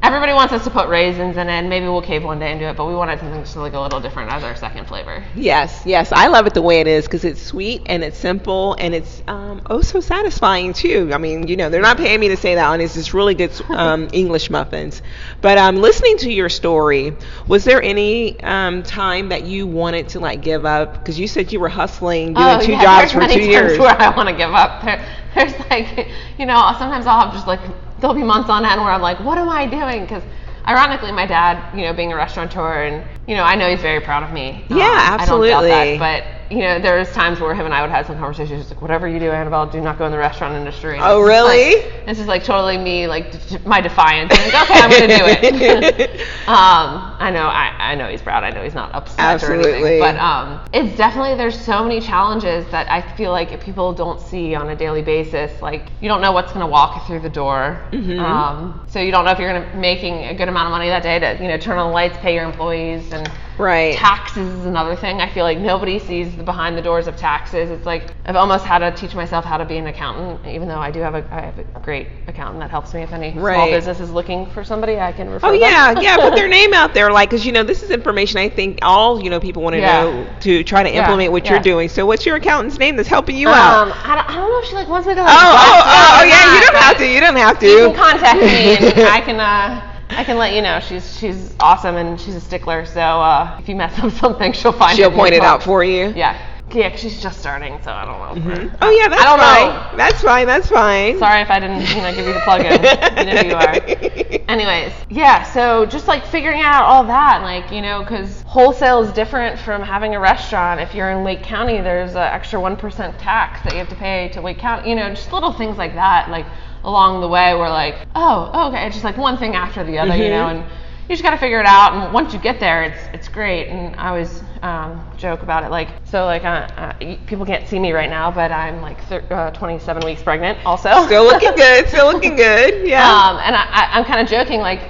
everybody 0.03 0.33
wants 0.33 0.53
us 0.53 0.65
to 0.65 0.71
put 0.71 0.89
raisins 0.89 1.37
in 1.37 1.49
it. 1.49 1.53
and 1.53 1.69
Maybe 1.69 1.87
we'll 1.87 2.01
cave 2.03 2.23
one 2.25 2.39
day 2.39 2.51
and 2.53 2.61
do 2.61 2.67
it, 2.67 2.77
but 2.77 2.87
we 2.87 2.95
wanted 2.95 3.19
something 3.19 3.41
just 3.43 3.57
like 3.57 3.73
a 3.75 3.81
little 3.81 4.01
different 4.01 4.31
as 4.31 4.45
our 4.45 4.55
second 4.55 4.87
flavor. 4.87 5.25
Yes, 5.35 5.83
yes, 5.85 6.13
I 6.13 6.29
love 6.29 6.47
it 6.47 6.55
the 6.55 6.63
way 6.63 6.81
it 6.81 6.87
is 6.87 7.05
because 7.05 7.25
it's 7.25 7.43
sweet 7.43 7.83
and 7.87 8.03
it's 8.05 8.17
simple 8.19 8.75
and 8.79 8.95
it's 8.95 9.23
um, 9.27 9.61
oh 9.67 9.81
so 9.83 10.01
satisfying 10.01 10.73
too. 10.73 11.11
I 11.13 11.19
mean, 11.19 11.49
you 11.49 11.57
know, 11.57 11.69
they're 11.69 11.83
not 11.83 11.97
paying 11.99 12.21
me 12.21 12.29
to 12.29 12.37
say 12.37 12.55
that, 12.55 12.73
and 12.73 12.81
it's 12.83 12.95
just 12.95 13.13
really 13.13 13.35
good 13.35 13.53
um, 13.71 14.09
English 14.13 14.51
muffins. 14.51 15.03
But 15.41 15.59
um, 15.59 15.77
listening 15.77 16.19
to 16.19 16.33
your 16.33 16.49
story, 16.49 17.17
was 17.47 17.65
there 17.65 17.83
any 17.83 18.41
um, 18.43 18.83
time 18.83 19.29
that 19.31 19.45
you 19.45 19.67
wanted 19.67 20.09
to 20.11 20.21
like 20.21 20.43
give 20.43 20.65
up? 20.65 20.95
Because 20.95 21.19
you 21.19 21.27
said 21.27 21.53
you 21.53 21.61
were 21.61 21.69
hustling, 21.69 22.35
doing 22.35 22.61
two 22.61 22.75
Oh, 22.75 22.79
yeah, 22.81 22.83
jobs 22.83 23.13
for 23.13 23.19
many 23.19 23.35
two 23.35 23.47
times 23.49 23.49
years. 23.49 23.79
where 23.79 24.01
I 24.01 24.15
want 24.17 24.29
to 24.29 24.35
give 24.35 24.53
up. 24.53 24.83
There, 24.85 25.05
there's 25.35 25.59
like, 25.71 26.09
you 26.39 26.47
know, 26.47 26.73
sometimes 26.79 27.07
I'll 27.07 27.21
have 27.27 27.33
just 27.35 27.47
like, 27.47 27.61
there'll 28.01 28.15
be 28.15 28.23
months 28.23 28.51
on 28.51 28.65
end 28.65 28.81
where 28.81 28.91
I'm 28.91 29.03
like, 29.03 29.21
what 29.21 29.39
am 29.39 29.49
I 29.49 29.67
doing? 29.67 30.03
Because 30.03 30.23
ironically, 30.67 31.13
my 31.13 31.27
dad, 31.27 31.75
you 31.77 31.83
know, 31.85 31.93
being 31.93 32.13
a 32.13 32.17
restaurateur, 32.17 32.85
and 32.85 33.05
you 33.27 33.37
know, 33.37 33.43
I 33.43 33.55
know 33.55 33.69
he's 33.71 33.81
very 33.81 34.01
proud 34.01 34.23
of 34.23 34.33
me. 34.33 34.65
Um, 34.71 34.79
Yeah, 34.79 34.85
I 34.87 35.27
don't 35.27 35.43
absolutely. 35.45 35.49
doubt 35.51 35.99
that, 35.99 35.99
but 35.99 36.38
you 36.51 36.59
know, 36.61 36.79
there's 36.79 37.11
times 37.13 37.41
where 37.41 37.55
him 37.55 37.67
and 37.67 37.75
I 37.75 37.83
would 37.83 37.91
have 37.91 38.07
some 38.07 38.17
conversations, 38.17 38.61
just 38.61 38.71
like, 38.71 38.81
whatever 38.83 39.07
you 39.07 39.19
do, 39.19 39.31
Annabelle, 39.31 39.67
do 39.67 39.81
not 39.81 39.99
go 39.99 40.07
in 40.07 40.13
the 40.13 40.19
restaurant 40.19 40.55
industry. 40.55 40.95
And 40.97 41.03
Oh, 41.05 41.21
really? 41.21 41.83
Like, 41.83 42.07
this 42.07 42.19
is 42.19 42.27
like 42.27 42.43
totally 42.45 42.79
me, 42.79 43.07
like 43.07 43.31
d- 43.49 43.59
my 43.67 43.81
defiance. 43.81 44.33
And 44.33 44.53
like, 44.53 44.63
okay, 44.71 44.81
I'm 44.81 44.91
gonna 44.91 45.09
do 45.09 45.25
it. 45.27 46.21
um, 46.49 47.15
I 47.19 47.31
know, 47.33 47.47
I, 47.47 47.75
I 47.93 47.95
know 47.95 48.09
he's 48.09 48.23
proud. 48.23 48.45
I 48.45 48.51
know 48.51 48.63
he's 48.63 48.75
not 48.75 48.95
upset 48.95 49.19
or 49.43 49.53
Absolutely. 49.53 49.73
anything, 49.73 50.01
but 50.01 50.17
um, 50.17 50.61
it's 50.73 50.97
definitely 50.97 51.37
there's 51.37 51.59
so 51.59 51.83
many 51.83 52.01
challenges 52.01 52.67
that 52.71 52.91
I 52.91 53.03
feel 53.17 53.31
like 53.31 53.61
people 53.63 53.93
don't 53.93 54.21
see 54.21 54.55
on 54.55 54.69
a 54.71 54.77
daily 54.77 55.03
basis. 55.03 55.61
Like 55.61 55.91
you 56.01 56.09
don't 56.09 56.21
know 56.23 56.33
what's 56.33 56.53
going 56.53 56.65
to 56.65 56.71
walk 56.71 57.07
through 57.07 57.21
the 57.21 57.29
door, 57.31 57.79
Mm-hmm. 57.93 58.19
um, 58.21 58.81
so 58.89 59.01
you 59.01 59.11
don't 59.11 59.25
know 59.25 59.33
if 59.33 59.39
you're 59.39 59.53
going 59.53 59.71
to 59.71 59.77
making 59.77 60.25
a 60.25 60.35
good 60.35 60.49
amount 60.49 60.67
of 60.67 60.71
money 60.71 60.89
that 60.89 61.03
day 61.03 61.19
to 61.19 61.43
you 61.43 61.49
know 61.49 61.59
turn 61.59 61.79
on 61.79 61.89
the 61.89 61.95
lights, 61.95 62.17
pay 62.19 62.35
your 62.35 62.45
employees, 62.45 63.13
and 63.13 63.31
Right. 63.59 63.95
taxes 63.97 64.49
is 64.51 64.65
another 64.67 64.95
thing. 64.97 65.21
I 65.21 65.29
feel 65.29 65.45
like 65.45 65.59
nobody 65.59 65.99
sees 65.99 66.37
the 66.37 66.43
behind 66.45 66.77
the 66.77 66.83
doors 66.83 67.07
of 67.07 67.17
taxes. 67.17 67.71
It's 67.71 67.87
like 67.87 68.15
I've 68.25 68.37
almost 68.37 68.65
had 68.65 68.79
to 68.79 68.91
teach 68.93 69.15
myself 69.15 69.45
how 69.45 69.57
to 69.59 69.65
be 69.65 69.77
an 69.79 69.87
accountant, 69.87 70.47
even 70.47 70.69
though 70.69 70.79
I 70.79 70.91
do 70.91 71.01
have 71.01 71.15
a 71.15 71.25
I 71.31 71.41
have 71.41 71.59
a 71.59 71.81
great 71.81 72.09
accountant 72.27 72.61
that 72.61 72.71
helps 72.71 72.95
me 72.95 73.03
if 73.03 73.13
any 73.13 73.33
small 73.33 73.43
Right. 73.45 73.71
business 73.71 74.01
is 74.01 74.11
looking 74.11 74.47
for 74.51 74.65
somebody 74.65 74.99
I 74.99 75.13
can 75.13 75.29
refer. 75.29 75.49
Oh 75.49 75.53
them. 75.53 75.61
yeah, 75.61 75.93
yeah. 76.01 76.17
Put 76.19 76.35
their 76.35 76.49
name 76.49 76.73
out 76.75 76.95
there, 76.95 77.11
like, 77.13 77.31
because 77.31 77.45
you 77.47 77.53
know 77.53 77.63
this 77.63 77.83
is 77.83 77.91
information 77.91 78.39
I 78.39 78.49
think 78.49 78.79
all 78.83 79.23
you 79.23 79.31
know 79.31 79.41
people 79.41 79.63
want 79.63 79.75
to 79.75 79.81
Yeah. 79.81 80.03
know 80.03 80.29
to 80.41 80.63
try 80.65 80.83
to 80.83 80.91
Yeah, 80.93 80.99
implement 80.99 81.33
what 81.33 81.45
yeah. 81.45 81.51
you're 81.51 81.59
doing. 81.61 81.89
So, 81.89 82.07
what's 82.07 82.27
your 82.27 82.37
accountant's 82.37 82.79
name 82.79 82.97
that's 82.97 83.09
helping 83.09 83.37
you 83.37 83.53
Um, 83.53 83.55
out? 83.55 83.83
I 84.05 84.15
don't, 84.17 84.31
I 84.31 84.35
don't 84.37 84.51
know 84.51 84.59
if 84.61 84.67
she 84.67 84.75
like 84.75 84.89
wants 84.89 85.07
me 85.07 85.15
to. 85.15 85.21
Oh, 85.21 85.25
Like, 85.25 85.27
oh, 85.27 85.83
out 85.85 86.11
oh, 86.21 86.23
or 86.23 86.27
yeah. 86.27 86.45
You 86.47 86.61
don't 86.61 86.77
have 86.77 86.97
to. 86.99 87.07
You 87.07 87.21
don't 87.21 87.37
have 87.37 87.59
to. 87.61 87.67
You 87.67 87.79
can 87.79 87.95
contact 87.95 88.43
me 88.43 88.77
and 88.77 89.05
I 89.07 89.21
can 89.21 89.41
uh, 89.41 89.88
I 90.11 90.25
can 90.25 90.39
let 90.39 90.55
you 90.55 90.63
know. 90.63 90.81
She's 90.81 91.19
she's 91.19 91.55
awesome 91.61 91.97
and 91.97 92.21
she's 92.21 92.35
a 92.35 92.41
stickler. 92.41 92.85
So 92.87 93.01
uh, 93.01 93.57
if 93.59 93.69
you 93.69 93.77
mess 93.77 93.99
up 93.99 94.13
something, 94.13 94.53
she'll 94.53 94.73
find 94.73 94.97
She'll 94.97 95.11
it. 95.13 95.15
point 95.15 95.35
it 95.35 95.43
out 95.43 95.63
for 95.63 95.85
you. 95.85 96.13
Yeah, 96.17 96.37
yeah. 96.73 96.91
'cause 96.91 97.01
she's 97.01 97.21
just 97.23 97.39
starting, 97.41 97.79
so 97.83 97.93
I 97.93 98.05
don't 98.05 98.45
know. 98.45 98.71
Oh 98.81 98.91
yeah, 98.91 99.09
that's 99.09 99.21
I 99.21 99.25
don't 99.25 99.39
fine. 99.39 99.67
know. 99.93 99.97
That's 99.97 100.23
fine. 100.23 100.47
That's 100.47 100.69
fine. 100.69 101.19
Sorry 101.19 101.41
if 101.43 101.51
I 101.51 101.61
didn't 101.61 101.81
you 101.89 102.03
know 102.03 102.15
give 102.15 102.27
you 102.27 102.33
the 102.33 102.41
plug-in. 102.41 102.73
you 102.73 103.33
know 103.35 103.43
who 103.43 103.49
you 103.49 103.55
are. 103.55 104.49
Anyways, 104.49 104.93
yeah. 105.11 105.43
So 105.43 105.85
just 105.87 106.09
like 106.09 106.25
figuring 106.27 106.61
out 106.63 106.85
all 106.85 107.05
that, 107.05 107.43
like 107.43 107.71
you 107.71 107.83
know, 107.83 108.01
because 108.01 108.43
wholesale 108.43 109.03
is 109.03 109.13
different 109.13 109.59
from 109.59 109.83
having 109.83 110.15
a 110.15 110.21
restaurant. 110.21 110.81
If 110.81 110.95
you're 110.95 111.11
in 111.11 111.23
Wake 111.23 111.43
County, 111.43 111.81
there's 111.83 112.13
an 112.13 112.23
extra 112.23 112.59
one 112.59 112.77
percent 112.77 113.19
tax 113.19 113.63
that 113.65 113.73
you 113.73 113.79
have 113.79 113.91
to 113.91 113.97
pay 113.97 114.31
to 114.31 114.41
Wake 114.41 114.59
County. 114.59 114.89
You 114.89 114.97
know, 114.97 115.11
just 115.11 115.33
little 115.33 115.53
things 115.53 115.77
like 115.77 115.95
that, 115.95 116.31
like 116.31 116.47
along 116.89 117.21
the 117.21 117.29
way, 117.29 117.55
we're 117.55 117.69
like, 117.69 117.97
oh, 118.15 118.69
okay, 118.69 118.87
it's 118.87 118.97
just 118.97 119.05
like 119.05 119.19
one 119.19 119.37
thing 119.37 119.55
after 119.55 119.85
the 119.85 119.99
other, 119.99 120.17
you 120.17 120.31
know, 120.31 120.47
Mhm. 120.47 120.51
and 120.53 120.65
you 121.09 121.15
just 121.15 121.23
got 121.23 121.31
to 121.31 121.37
figure 121.39 121.61
it 121.61 121.67
out. 121.67 121.93
And 121.93 122.13
once 122.13 122.33
you 122.33 122.39
get 122.39 122.59
there, 122.61 122.83
it's 122.83 123.01
it's 123.13 123.29
great. 123.29 123.69
And 123.69 123.95
I 123.97 124.09
always 124.09 124.43
um, 124.63 125.03
joke 125.17 125.43
about 125.43 125.65
it, 125.65 125.71
like 125.71 125.89
so, 126.05 126.25
like 126.25 126.45
uh, 126.45 126.67
uh, 126.77 126.93
people 127.27 127.45
can't 127.47 127.67
see 127.69 127.79
me 127.79 127.93
right 127.93 128.11
now, 128.11 128.31
but 128.31 128.51
I'm 128.51 128.81
like 128.83 128.99
thir- 129.05 129.25
uh, 129.31 129.51
27 129.51 130.05
weeks 130.05 130.23
pregnant, 130.23 130.59
also. 130.65 130.91
Still 131.07 131.25
looking 131.25 131.55
good. 131.55 131.89
Still 131.89 132.07
looking 132.13 132.37
good. 132.37 132.87
Yeah. 132.89 133.05
Um, 133.07 133.37
and 133.45 133.55
I, 133.55 133.65
I, 133.71 133.99
I'm 133.99 134.05
kind 134.05 134.21
of 134.21 134.27
joking, 134.29 134.61
like, 134.61 134.81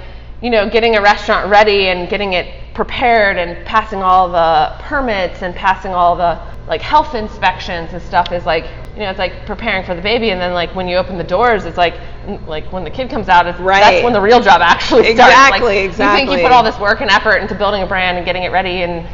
you 0.41 0.49
know, 0.49 0.69
getting 0.69 0.95
a 0.95 1.01
restaurant 1.01 1.49
ready 1.51 1.87
and 1.89 2.09
getting 2.09 2.33
it 2.33 2.47
prepared 2.73 3.37
and 3.37 3.65
passing 3.65 4.01
all 4.01 4.29
the 4.29 4.73
permits 4.83 5.41
and 5.41 5.53
passing 5.53 5.91
all 5.93 6.15
the 6.15 6.39
like 6.67 6.81
health 6.81 7.13
inspections 7.15 7.91
and 7.93 8.01
stuff 8.01 8.31
is 8.31 8.45
like, 8.45 8.65
you 8.99 9.05
know, 9.05 9.11
it's 9.11 9.17
like 9.19 9.45
preparing 9.45 9.85
for 9.85 9.95
the 9.95 10.01
baby, 10.01 10.31
and 10.31 10.41
then 10.41 10.53
like 10.53 10.75
when 10.75 10.85
you 10.89 10.97
open 10.97 11.17
the 11.17 11.23
doors, 11.23 11.63
it's 11.63 11.77
like 11.77 11.93
like 12.45 12.69
when 12.73 12.83
the 12.83 12.89
kid 12.89 13.09
comes 13.09 13.29
out, 13.29 13.47
it's, 13.47 13.57
Right. 13.59 13.79
that's 13.79 14.03
when 14.03 14.11
the 14.11 14.19
real 14.19 14.41
job 14.41 14.59
actually 14.61 15.03
starts. 15.13 15.31
Exactly, 15.31 15.87
Like, 15.87 15.97
You 15.97 16.09
think 16.17 16.29
you 16.31 16.37
put 16.39 16.51
all 16.51 16.63
this 16.63 16.77
work 16.79 16.99
and 16.99 17.09
effort 17.09 17.37
into 17.37 17.55
building 17.55 17.81
a 17.81 17.87
brand 17.87 18.17
and 18.17 18.25
getting 18.25 18.43
it 18.43 18.51
ready 18.51 18.83
and 18.83 19.07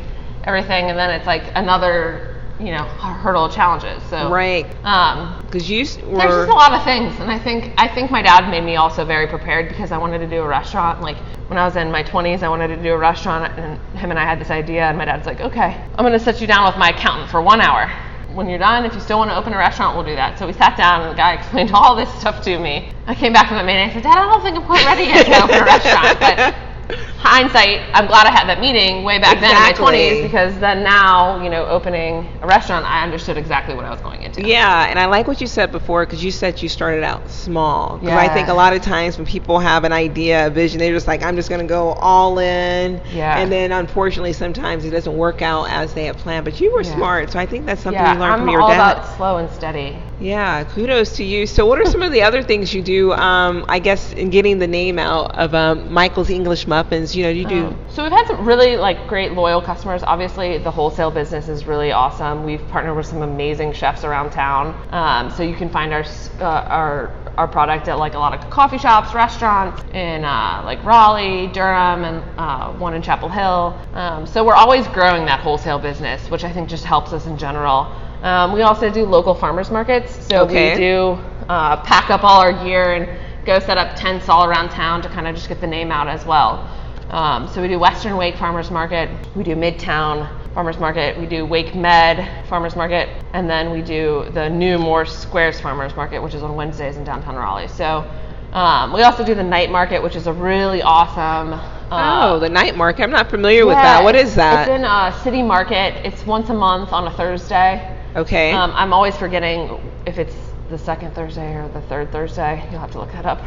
everything, 0.44 0.90
and 0.90 0.98
then 0.98 1.12
it's 1.12 1.28
like 1.28 1.44
another 1.54 2.32
you 2.60 2.72
know 2.72 2.84
hurdle 2.86 3.46
of 3.46 3.54
challenges. 3.54 4.02
So 4.10 4.32
Right. 4.32 4.66
Um, 4.84 5.36
Because 5.46 5.70
you 5.70 5.82
s- 5.82 5.98
there's 5.98 6.34
just 6.34 6.50
a 6.50 6.54
lot 6.54 6.74
of 6.74 6.84
things, 6.84 7.20
and 7.20 7.30
I 7.30 7.38
think 7.38 7.72
I 7.78 7.88
think 7.88 8.10
my 8.10 8.24
dad 8.24 8.50
made 8.50 8.64
me 8.64 8.78
also 8.78 9.06
very 9.06 9.28
prepared 9.28 9.68
because 9.68 9.92
I 9.92 10.00
wanted 10.00 10.18
to 10.18 10.28
do 10.28 10.42
a 10.42 10.48
restaurant. 10.48 11.02
Like 11.02 11.18
when 11.48 11.60
I 11.60 11.64
was 11.66 11.76
in 11.76 11.92
my 11.92 12.02
20s, 12.02 12.42
I 12.42 12.50
wanted 12.50 12.70
to 12.70 12.78
do 12.82 12.92
a 12.92 12.98
restaurant, 12.98 13.54
and 13.60 13.78
him 13.96 14.10
and 14.10 14.18
I 14.20 14.24
had 14.24 14.40
this 14.40 14.50
idea, 14.50 14.86
and 14.90 14.98
my 14.98 15.06
dad's 15.06 15.28
like, 15.28 15.42
"Okay, 15.42 15.78
I'm 15.96 16.04
gonna 16.04 16.18
sit 16.18 16.42
you 16.42 16.48
down 16.48 16.66
with 16.66 16.76
my 16.78 16.90
accountant 16.90 17.30
for 17.30 17.40
one 17.40 17.62
hour. 17.62 17.92
When 18.36 18.50
you're 18.50 18.60
done, 18.60 18.84
if 18.86 18.94
you 18.94 19.00
still 19.00 19.18
want 19.18 19.32
to 19.32 19.38
open 19.38 19.54
a 19.54 19.58
restaurant, 19.58 19.96
we'll 19.96 20.06
do 20.06 20.16
that." 20.16 20.38
So 20.38 20.46
we 20.46 20.54
sat 20.54 20.76
down, 20.76 21.02
and 21.02 21.12
the 21.12 21.16
guy 21.16 21.34
explained 21.40 21.72
all 21.74 21.96
this 21.96 22.12
stuff 22.20 22.44
to 22.44 22.60
me. 22.60 22.92
I 23.08 23.16
came 23.16 23.32
back 23.34 23.48
from 23.48 23.58
that 23.58 23.66
meeting, 23.66 23.84
and 23.84 23.92
I 23.92 23.94
said, 23.94 24.04
"Dad, 24.04 24.18
I 24.18 24.26
don't 24.26 24.44
think 24.44 24.58
I'm 24.58 24.66
quite 24.66 24.86
ready 24.86 25.04
yet 25.04 25.26
to 25.26 25.44
open 25.44 25.56
a 25.56 25.66
restaurant." 25.66 26.20
But 26.20 26.56
hindsight, 26.90 27.82
I'm 27.94 28.08
glad 28.08 28.28
I 28.28 28.32
had 28.32 28.48
that 28.48 28.60
meeting 28.60 29.04
way 29.04 29.20
back 29.20 29.40
then 29.40 29.56
in 29.56 29.62
my 29.62 29.74
20s 29.74 30.22
because 30.22 30.58
then 30.60 30.84
now, 30.84 31.42
you 31.44 31.50
know, 31.50 31.66
opening 31.66 32.28
a 32.42 32.48
restaurant, 32.48 32.86
I 32.86 33.04
understood 33.04 33.38
exactly 33.38 33.76
what 33.76 33.86
I 33.86 33.90
was 33.90 34.02
going 34.02 34.22
into. 34.22 34.42
Yeah, 34.42 34.86
and 34.90 35.00
I 35.00 35.06
like 35.06 35.28
what 35.28 35.42
you 35.42 35.48
said 35.48 35.72
before 35.72 36.06
because 36.06 36.24
you 36.24 36.32
said 36.32 36.62
you 36.62 36.70
started 36.70 37.04
out 37.04 37.30
small. 37.30 37.98
Because 37.98 38.16
I 38.18 38.28
think 38.30 38.48
a 38.48 38.54
lot 38.54 38.74
of 38.74 38.82
times 38.82 39.18
when 39.18 39.26
people 39.26 39.60
have 39.60 39.84
an 39.84 39.92
idea, 39.94 40.48
a 40.48 40.50
vision, 40.50 40.80
they're 40.80 40.94
just 40.94 41.08
like, 41.08 41.24
I'm 41.24 41.36
just 41.36 41.50
going 41.50 41.62
to 41.62 41.68
go 41.68 41.94
all 41.94 42.38
in. 42.40 43.02
Yeah. 43.12 43.38
And 43.40 43.52
then 43.52 43.72
unfortunately, 43.72 44.34
sometimes 44.34 44.86
it 44.86 44.92
doesn't 44.92 45.16
work 45.16 45.42
out 45.42 45.66
as 45.70 45.94
they 45.94 46.06
have 46.06 46.18
planned. 46.18 46.46
But 46.46 46.60
you 46.60 46.74
were 46.74 46.84
Yeah. 46.84 46.96
smart, 46.96 47.32
so 47.32 47.40
I 47.40 47.46
think 47.46 47.66
that's 47.66 47.82
something 47.82 48.06
yeah, 48.06 48.14
you 48.14 48.18
learned 48.18 48.34
I'm 48.34 48.40
from 48.40 48.50
your 48.50 48.62
all 48.62 48.68
dad. 48.68 48.76
about 48.76 49.06
slow 49.16 49.38
and 49.38 49.50
steady. 49.50 50.05
Yeah, 50.20 50.64
kudos 50.64 51.18
to 51.18 51.26
you. 51.26 51.46
So, 51.46 51.66
what 51.66 51.80
are 51.80 51.86
some 51.86 52.02
of 52.02 52.12
the 52.12 52.22
other 52.22 52.42
things 52.42 52.74
you 52.74 52.82
do? 52.82 53.12
Um, 53.14 53.66
I 53.68 53.80
guess 53.80 54.14
in 54.14 54.30
getting 54.30 54.60
the 54.60 54.68
name 54.68 54.98
out 54.98 55.38
of 55.38 55.54
um, 55.54 55.92
Michael's 55.92 56.30
English 56.30 56.68
Muffins. 56.68 57.16
You 57.16 57.24
know, 57.24 57.30
you 57.30 57.46
do. 57.46 57.66
Um, 57.66 57.86
so 57.90 58.04
we've 58.04 58.12
had 58.12 58.28
some 58.28 58.46
really 58.46 58.78
like 58.78 59.08
great 59.08 59.34
loyal 59.34 59.62
customers. 59.62 60.04
Obviously, 60.04 60.58
the 60.58 60.72
wholesale 60.72 61.12
business 61.12 61.50
is 61.50 61.66
really 61.66 61.92
awesome. 61.92 62.46
We've 62.46 62.66
partnered 62.70 62.96
with 62.96 63.08
some 63.08 63.24
amazing 63.24 63.74
chefs 63.74 64.06
around 64.06 64.32
town. 64.32 64.74
Um, 64.94 65.30
so 65.32 65.44
you 65.44 65.56
can 65.56 65.70
find 65.70 65.94
our 65.94 66.06
uh, 66.40 66.44
our 66.44 67.12
our 67.38 67.48
product 67.48 67.90
at 67.90 67.98
like 67.98 68.14
a 68.14 68.20
lot 68.20 68.34
of 68.34 68.50
coffee 68.50 68.78
shops, 68.78 69.14
restaurants 69.14 69.84
in 69.94 70.24
uh, 70.24 70.62
like 70.64 70.82
Raleigh, 70.86 71.48
Durham, 71.48 72.06
and 72.06 72.24
uh, 72.40 72.72
one 72.74 72.94
in 72.94 73.02
Chapel 73.02 73.28
Hill. 73.28 73.78
Um, 73.94 74.26
so 74.26 74.46
we're 74.46 74.54
always 74.54 74.88
growing 74.88 75.26
that 75.26 75.42
wholesale 75.42 75.80
business, 75.80 76.30
which 76.30 76.46
I 76.46 76.54
think 76.54 76.70
just 76.70 76.86
helps 76.86 77.12
us 77.12 77.26
in 77.26 77.38
general. 77.38 77.92
Um, 78.24 78.54
we 78.54 78.62
also 78.62 78.90
do 78.90 79.06
local 79.06 79.36
farmers 79.36 79.70
markets. 79.72 80.28
So 80.28 80.44
Okay. 80.44 80.74
we 80.74 80.80
do 80.80 81.18
uh, 81.50 81.78
pack 81.84 82.10
up 82.10 82.24
all 82.24 82.42
our 82.42 82.54
gear 82.64 82.94
and 82.94 83.10
go 83.46 83.60
set 83.60 83.78
up 83.78 83.96
tents 83.96 84.30
all 84.30 84.46
around 84.46 84.70
town 84.70 85.02
to 85.04 85.10
kind 85.10 85.28
of 85.28 85.36
just 85.36 85.48
get 85.48 85.62
the 85.62 85.68
name 85.68 85.92
out 85.92 86.08
as 86.08 86.26
well. 86.26 86.68
Um, 87.12 87.48
so 87.48 87.62
we 87.62 87.68
do 87.68 87.78
Western 87.78 88.18
Wake 88.18 88.36
Farmers 88.36 88.72
Market, 88.72 89.10
we 89.36 89.44
do 89.44 89.56
Midtown 89.56 90.28
Farmers 90.56 90.80
Market, 90.80 91.18
we 91.20 91.28
do 91.28 91.46
WakeMed 91.46 92.48
Farmers 92.48 92.76
Market, 92.76 93.10
and 93.34 93.48
then 93.48 93.72
we 93.72 93.82
do 93.84 94.26
the 94.34 94.50
new 94.50 94.80
Moore 94.80 95.06
Squares 95.06 95.60
Farmers 95.62 95.96
Market, 95.96 96.22
which 96.24 96.34
is 96.34 96.42
on 96.42 96.56
Wednesdays 96.56 96.98
in 96.98 97.04
downtown 97.04 97.36
Raleigh. 97.36 97.68
So 97.68 98.10
um, 98.54 98.92
we 98.92 99.04
also 99.04 99.24
do 99.24 99.36
the 99.36 99.44
night 99.44 99.70
market, 99.70 100.02
which 100.02 100.16
is 100.16 100.26
a 100.26 100.34
really 100.34 100.82
awesome. 100.82 101.54
Uh, 101.92 102.32
oh, 102.32 102.40
the 102.40 102.50
night 102.50 102.76
market. 102.76 103.04
I'm 103.04 103.12
not 103.12 103.30
familiar 103.30 103.66
with 103.68 103.76
that. 103.76 104.04
What 104.04 104.16
is 104.16 104.34
that? 104.36 104.68
It's 104.68 104.76
in 104.76 104.84
uh, 104.84 105.12
City 105.22 105.44
Market. 105.44 106.04
It's 106.06 106.26
once 106.26 106.50
a 106.50 106.54
month 106.54 106.92
on 106.92 107.06
a 107.06 107.12
Thursday. 107.12 107.95
Okay. 108.16 108.52
Um, 108.52 108.72
I'm 108.74 108.94
always 108.94 109.16
forgetting 109.16 109.80
if 110.06 110.18
it's 110.18 110.36
the 110.70 110.78
second 110.78 111.14
Thursday 111.14 111.56
or 111.56 111.68
the 111.70 111.82
third 111.82 112.12
Thursday. 112.12 112.68
You'll 112.72 112.80
have 112.80 112.92
to 112.92 113.00
look 113.00 113.12
that 113.12 113.26
up. 113.26 113.42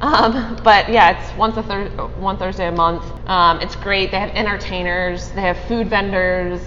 Um, 0.00 0.58
but 0.62 0.90
yeah, 0.90 1.18
it's 1.18 1.38
once 1.38 1.56
a 1.56 1.62
thir- 1.62 1.88
one 2.18 2.36
Thursday 2.36 2.68
a 2.68 2.72
month. 2.72 3.04
Um, 3.28 3.60
it's 3.60 3.76
great. 3.76 4.10
They 4.10 4.18
have 4.18 4.30
entertainers. 4.30 5.30
They 5.30 5.42
have 5.42 5.58
food 5.66 5.88
vendors. 5.88 6.60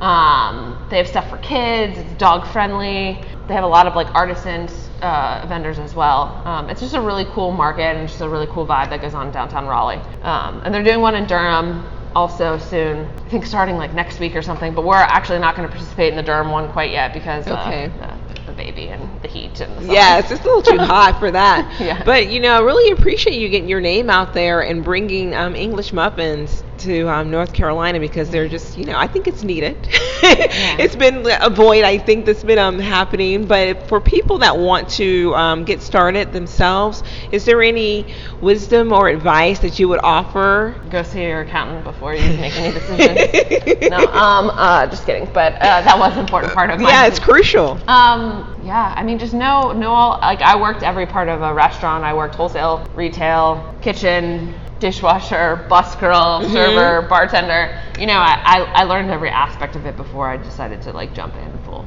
Um, 0.00 0.86
they 0.90 0.98
have 0.98 1.08
stuff 1.08 1.28
for 1.28 1.38
kids. 1.38 1.98
It's 1.98 2.12
dog 2.14 2.46
friendly. 2.46 3.20
They 3.48 3.54
have 3.54 3.64
a 3.64 3.68
lot 3.68 3.86
of 3.86 3.96
like 3.96 4.14
artisan 4.14 4.68
uh, 5.02 5.44
vendors 5.48 5.78
as 5.78 5.94
well. 5.94 6.40
Um, 6.44 6.70
it's 6.70 6.80
just 6.80 6.94
a 6.94 7.00
really 7.00 7.24
cool 7.26 7.50
market 7.50 7.96
and 7.96 8.08
just 8.08 8.20
a 8.20 8.28
really 8.28 8.46
cool 8.46 8.66
vibe 8.66 8.90
that 8.90 9.00
goes 9.00 9.14
on 9.14 9.30
downtown 9.32 9.66
Raleigh. 9.66 10.00
Um, 10.22 10.62
and 10.64 10.72
they're 10.72 10.82
doing 10.84 11.00
one 11.00 11.14
in 11.14 11.26
Durham 11.26 11.84
also 12.14 12.58
soon. 12.58 13.06
I 13.06 13.28
think 13.30 13.44
starting 13.46 13.76
like 13.76 13.92
next 13.94 14.18
week 14.20 14.34
or 14.36 14.42
something. 14.42 14.74
But 14.74 14.84
we're 14.84 14.96
actually 14.96 15.38
not 15.38 15.56
going 15.56 15.68
to 15.68 15.72
participate 15.72 16.10
in 16.10 16.16
the 16.16 16.22
Durham 16.22 16.50
one 16.50 16.70
quite 16.72 16.90
yet 16.90 17.12
because 17.12 17.46
Okay. 17.46 17.90
uh, 18.00 18.16
the, 18.28 18.40
the 18.46 18.52
baby 18.52 18.88
and 18.88 19.20
the 19.22 19.28
heat 19.28 19.60
and 19.60 19.72
the 19.76 19.82
sun. 19.82 19.90
Yeah, 19.90 20.18
it's 20.18 20.28
just 20.28 20.42
a 20.42 20.46
little 20.46 20.62
too 20.62 20.78
hot 20.78 21.18
for 21.18 21.30
that. 21.30 21.66
Yeah. 21.80 22.02
But 22.04 22.28
you 22.30 22.40
know, 22.40 22.56
I 22.56 22.60
really 22.60 22.92
appreciate 22.92 23.36
you 23.36 23.48
getting 23.48 23.68
your 23.68 23.80
name 23.80 24.10
out 24.10 24.32
there 24.34 24.60
and 24.62 24.82
bringing 24.84 25.34
um, 25.34 25.54
English 25.54 25.92
muffins 25.92 26.64
to 26.80 27.08
um, 27.08 27.30
North 27.30 27.52
Carolina 27.52 28.00
because 28.00 28.30
they're 28.30 28.48
just, 28.48 28.78
you 28.78 28.84
know, 28.84 28.96
I 28.96 29.06
think 29.06 29.26
it's 29.26 29.42
needed. 29.42 29.76
It's 30.20 30.94
been 30.94 31.26
a 31.40 31.48
void, 31.50 31.84
I 31.84 31.98
think, 31.98 32.26
that's 32.26 32.44
been 32.44 32.58
um, 32.58 32.78
happening. 32.78 33.46
But 33.46 33.88
for 33.88 34.00
people 34.00 34.38
that 34.38 34.58
want 34.58 34.88
to 34.90 35.34
um, 35.34 35.64
get 35.64 35.80
started 35.80 36.32
themselves, 36.32 37.02
is 37.32 37.44
there 37.44 37.62
any 37.62 38.14
wisdom 38.40 38.92
or 38.92 39.08
advice 39.08 39.60
that 39.60 39.78
you 39.78 39.88
would 39.88 40.00
offer? 40.02 40.76
Go 40.90 41.02
see 41.02 41.22
your 41.22 41.42
accountant 41.42 41.84
before 41.84 42.14
you 42.14 42.36
make 42.36 42.54
any 42.56 42.72
decisions. 42.74 43.80
no, 43.90 43.98
um, 44.12 44.50
uh, 44.50 44.86
just 44.86 45.06
kidding. 45.06 45.28
But 45.32 45.54
uh, 45.54 45.82
that 45.82 45.98
was 45.98 46.12
an 46.14 46.20
important 46.20 46.52
part 46.52 46.70
of 46.70 46.80
my. 46.80 46.90
Yeah, 46.90 47.06
it's 47.06 47.18
crucial. 47.18 47.78
Um, 47.88 48.60
yeah, 48.64 48.92
I 48.96 49.02
mean, 49.02 49.18
just 49.18 49.34
know, 49.34 49.72
know 49.72 49.92
all. 49.92 50.18
Like, 50.20 50.42
I 50.42 50.60
worked 50.60 50.82
every 50.82 51.06
part 51.06 51.28
of 51.28 51.42
a 51.42 51.54
restaurant. 51.54 52.04
I 52.04 52.14
worked 52.14 52.34
wholesale, 52.34 52.86
retail, 52.94 53.74
kitchen, 53.80 54.54
dishwasher, 54.80 55.66
bus 55.68 55.96
girl, 55.96 56.40
Mm-hmm. 56.40 56.52
server, 56.52 57.08
bartender. 57.08 57.80
You 57.98 58.06
know, 58.06 58.18
I, 58.18 58.38
I, 58.44 58.60
I 58.74 58.84
learned 58.84 59.10
every 59.10 59.30
aspect 59.30 59.76
of 59.76 59.86
it 59.86 59.96
before 59.96 60.28
I 60.28 60.36
decided 60.36 60.82
to 60.82 60.92
like 60.92 61.14
jump 61.14 61.36
in 61.36 61.58
full. 61.64 61.86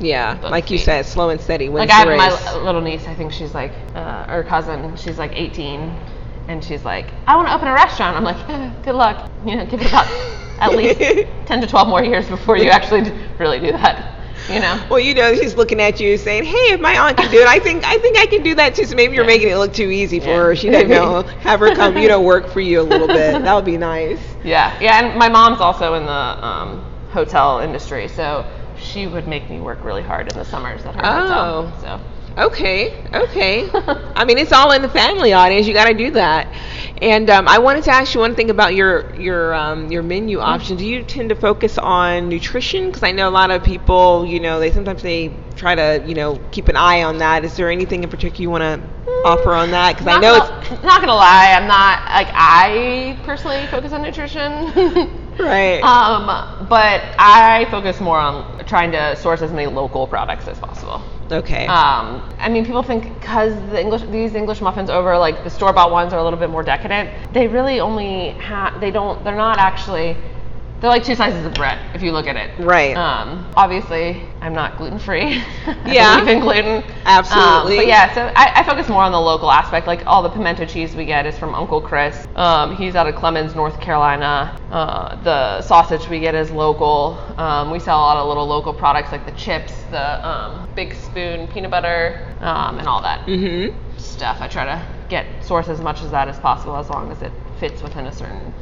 Yeah, 0.00 0.38
like 0.42 0.70
you 0.70 0.78
said, 0.78 1.06
slow 1.06 1.30
and 1.30 1.40
steady 1.40 1.68
wins 1.68 1.88
Like 1.88 1.90
I 1.90 2.00
have 2.00 2.08
race. 2.08 2.44
my 2.44 2.56
little 2.58 2.80
niece. 2.80 3.06
I 3.08 3.14
think 3.14 3.32
she's 3.32 3.54
like, 3.54 3.72
uh, 3.94 4.26
or 4.28 4.44
cousin. 4.44 4.96
She's 4.96 5.18
like 5.18 5.32
18, 5.34 5.80
and 6.48 6.62
she's 6.62 6.84
like, 6.84 7.12
I 7.26 7.34
want 7.36 7.48
to 7.48 7.54
open 7.54 7.66
a 7.68 7.72
restaurant. 7.72 8.16
I'm 8.16 8.22
like, 8.24 8.48
eh, 8.48 8.72
good 8.84 8.94
luck. 8.94 9.30
You 9.44 9.56
know, 9.56 9.66
give 9.66 9.80
it 9.80 9.88
about 9.88 10.06
at 10.60 10.74
least 10.76 11.00
10 11.46 11.60
to 11.62 11.66
12 11.66 11.88
more 11.88 12.04
years 12.04 12.28
before 12.28 12.56
you 12.56 12.70
actually 12.70 13.10
really 13.38 13.58
do 13.60 13.72
that. 13.72 14.17
You 14.48 14.60
know. 14.60 14.80
Well, 14.88 15.00
you 15.00 15.14
know, 15.14 15.34
she's 15.34 15.54
looking 15.56 15.80
at 15.80 16.00
you 16.00 16.16
saying, 16.16 16.44
"Hey, 16.44 16.72
if 16.74 16.80
my 16.80 16.96
aunt 16.98 17.16
can 17.16 17.30
do 17.30 17.40
it, 17.40 17.46
I 17.48 17.58
think 17.58 17.84
I 17.84 17.98
think 17.98 18.16
I 18.18 18.26
can 18.26 18.42
do 18.42 18.54
that 18.54 18.74
too." 18.74 18.84
So 18.84 18.94
maybe 18.96 19.14
you're 19.14 19.24
Yeah. 19.24 19.26
making 19.26 19.48
it 19.50 19.56
look 19.56 19.72
too 19.72 19.90
easy 19.90 20.20
for 20.20 20.26
Yeah. 20.26 20.36
her. 20.46 20.56
She 20.56 20.70
doesn't 20.70 20.88
know. 20.88 21.22
Have 21.40 21.60
her 21.60 21.70
come, 21.70 21.96
you 21.96 22.08
know, 22.08 22.20
work 22.20 22.48
for 22.48 22.60
you 22.60 22.80
a 22.80 22.82
little 22.82 23.08
bit. 23.08 23.42
That 23.42 23.54
would 23.54 23.64
be 23.64 23.76
nice. 23.76 24.20
Yeah, 24.44 24.74
yeah, 24.80 25.04
and 25.04 25.18
my 25.18 25.28
mom's 25.28 25.60
also 25.60 25.94
in 25.94 26.04
the 26.06 26.12
um, 26.12 26.84
hotel 27.10 27.58
industry, 27.60 28.08
so 28.08 28.44
she 28.78 29.06
would 29.06 29.26
make 29.26 29.50
me 29.50 29.60
work 29.60 29.82
really 29.84 30.02
hard 30.02 30.28
in 30.28 30.34
the 30.38 30.44
summers 30.44 30.84
at 30.84 30.94
her 30.94 31.02
Oh. 31.04 31.20
hotel. 31.22 31.72
So 31.80 32.00
Okay, 32.38 33.04
okay. 33.12 33.68
I 34.16 34.24
mean, 34.24 34.38
it's 34.38 34.52
all 34.52 34.70
in 34.72 34.82
the 34.82 34.88
family 34.88 35.32
audience. 35.32 35.66
You 35.66 35.74
got 35.74 35.86
to 35.88 35.94
do 35.94 36.12
that. 36.12 36.46
And 37.00 37.30
um, 37.30 37.46
I 37.46 37.58
wanted 37.58 37.84
to 37.84 37.90
ask 37.92 38.14
you 38.14 38.20
one 38.20 38.34
thing 38.34 38.50
about 38.50 38.74
your 38.74 39.14
your 39.14 39.54
um, 39.54 39.90
your 39.90 40.02
menu 40.02 40.40
options. 40.40 40.80
Do 40.80 40.86
you 40.86 41.04
tend 41.04 41.28
to 41.28 41.36
focus 41.36 41.78
on 41.78 42.28
nutrition? 42.28 42.86
Because 42.86 43.04
I 43.04 43.12
know 43.12 43.28
a 43.28 43.30
lot 43.30 43.50
of 43.50 43.62
people, 43.62 44.26
you 44.26 44.40
know, 44.40 44.58
they 44.58 44.72
sometimes 44.72 45.02
they 45.02 45.32
try 45.54 45.74
to, 45.76 46.02
you 46.06 46.14
know, 46.14 46.40
keep 46.50 46.68
an 46.68 46.76
eye 46.76 47.04
on 47.04 47.18
that. 47.18 47.44
Is 47.44 47.56
there 47.56 47.70
anything 47.70 48.02
in 48.02 48.10
particular 48.10 48.42
you 48.42 48.50
want 48.50 48.62
to 48.62 48.82
offer 49.24 49.52
on 49.52 49.70
that? 49.70 49.94
Because 49.96 50.08
I 50.08 50.18
know 50.20 50.38
gonna- 50.38 50.82
not 50.84 51.00
gonna 51.00 51.14
lie, 51.14 51.54
I'm 51.56 51.68
not 51.68 52.02
like 52.10 52.28
I 52.34 53.18
personally 53.24 53.64
focus 53.68 53.92
on 53.92 54.02
nutrition. 54.02 54.50
right. 55.38 55.80
Um, 55.82 56.66
but 56.68 57.02
I 57.18 57.66
focus 57.70 58.00
more 58.00 58.18
on 58.18 58.64
trying 58.66 58.90
to 58.92 59.14
source 59.16 59.40
as 59.42 59.52
many 59.52 59.66
local 59.66 60.06
products 60.08 60.48
as 60.48 60.58
possible. 60.58 61.02
Okay. 61.30 61.66
Um, 61.66 62.22
I 62.38 62.48
mean, 62.48 62.64
people 62.64 62.82
think 62.82 63.20
because 63.20 63.54
the 63.70 63.80
English 63.80 64.02
these 64.10 64.34
English 64.34 64.60
muffins 64.60 64.90
over 64.90 65.16
like 65.18 65.44
the 65.44 65.50
store 65.50 65.72
bought 65.72 65.90
ones 65.90 66.12
are 66.12 66.18
a 66.18 66.24
little 66.24 66.38
bit 66.38 66.50
more 66.50 66.62
decadent. 66.62 67.10
They 67.32 67.46
really 67.48 67.80
only 67.80 68.30
have 68.38 68.80
they 68.80 68.90
don't 68.90 69.22
they're 69.24 69.36
not 69.36 69.58
actually 69.58 70.16
they're 70.80 70.90
like 70.90 71.02
two 71.02 71.16
slices 71.16 71.44
of 71.44 71.54
bread 71.54 71.78
if 71.94 72.02
you 72.02 72.12
look 72.12 72.26
at 72.26 72.36
it. 72.36 72.64
Right. 72.64 72.96
Um, 72.96 73.50
obviously, 73.56 74.22
I'm 74.40 74.52
not 74.52 74.78
gluten 74.78 74.98
free. 74.98 75.42
Yeah. 75.84 76.10
I 76.20 76.20
believe 76.20 76.36
in 76.36 76.40
gluten. 76.40 76.84
Absolutely. 77.04 77.78
Um, 77.78 77.78
but 77.78 77.86
yeah, 77.86 78.14
so 78.14 78.32
I, 78.36 78.60
I 78.60 78.64
focus 78.64 78.88
more 78.88 79.02
on 79.02 79.10
the 79.10 79.20
local 79.20 79.50
aspect. 79.50 79.86
Like 79.88 80.06
all 80.06 80.22
the 80.22 80.28
pimento 80.28 80.66
cheese 80.66 80.94
we 80.94 81.04
get 81.04 81.26
is 81.26 81.36
from 81.36 81.54
Uncle 81.54 81.80
Chris. 81.80 82.28
Um, 82.36 82.76
he's 82.76 82.94
out 82.94 83.08
of 83.08 83.16
Clemmons, 83.16 83.56
North 83.56 83.80
Carolina. 83.80 84.56
Uh, 84.70 85.20
the 85.22 85.62
sausage 85.62 86.08
we 86.08 86.20
get 86.20 86.34
is 86.36 86.50
local. 86.52 87.18
Um, 87.36 87.70
we 87.72 87.80
sell 87.80 87.98
a 87.98 88.02
lot 88.02 88.16
of 88.16 88.28
little 88.28 88.46
local 88.46 88.72
products 88.72 89.10
like 89.10 89.26
the 89.26 89.32
chips, 89.32 89.72
the 89.90 90.26
um, 90.26 90.68
big 90.76 90.94
spoon 90.94 91.48
peanut 91.48 91.72
butter, 91.72 92.24
um, 92.40 92.78
and 92.78 92.86
all 92.86 93.02
that 93.02 93.26
mm-hmm. 93.26 93.76
stuff. 93.98 94.38
I 94.40 94.46
try 94.46 94.64
to 94.64 94.86
get 95.08 95.26
source 95.44 95.68
as 95.68 95.80
much 95.80 96.02
as 96.02 96.12
that 96.12 96.28
as 96.28 96.38
possible 96.38 96.76
as 96.76 96.88
long 96.88 97.10
as 97.10 97.22
it 97.22 97.32
fits 97.58 97.82
within 97.82 98.06
a 98.06 98.12
certain 98.12 98.54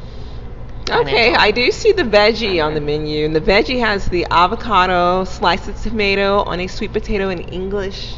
Okay, 0.91 1.35
I 1.35 1.51
do 1.51 1.71
see 1.73 1.93
the 1.93 2.05
veggie 2.05 2.65
on 2.65 2.75
the 2.75 2.81
menu, 2.81 3.25
and 3.25 3.35
the 3.35 3.41
veggie 3.41 3.81
has 3.81 4.07
the 4.09 4.27
avocado, 4.31 5.25
sliced 5.25 5.83
tomato 5.83 6.43
on 6.45 6.61
a 6.61 6.67
sweet 6.69 6.93
potato 6.93 7.29
and 7.29 7.53
English 7.53 8.17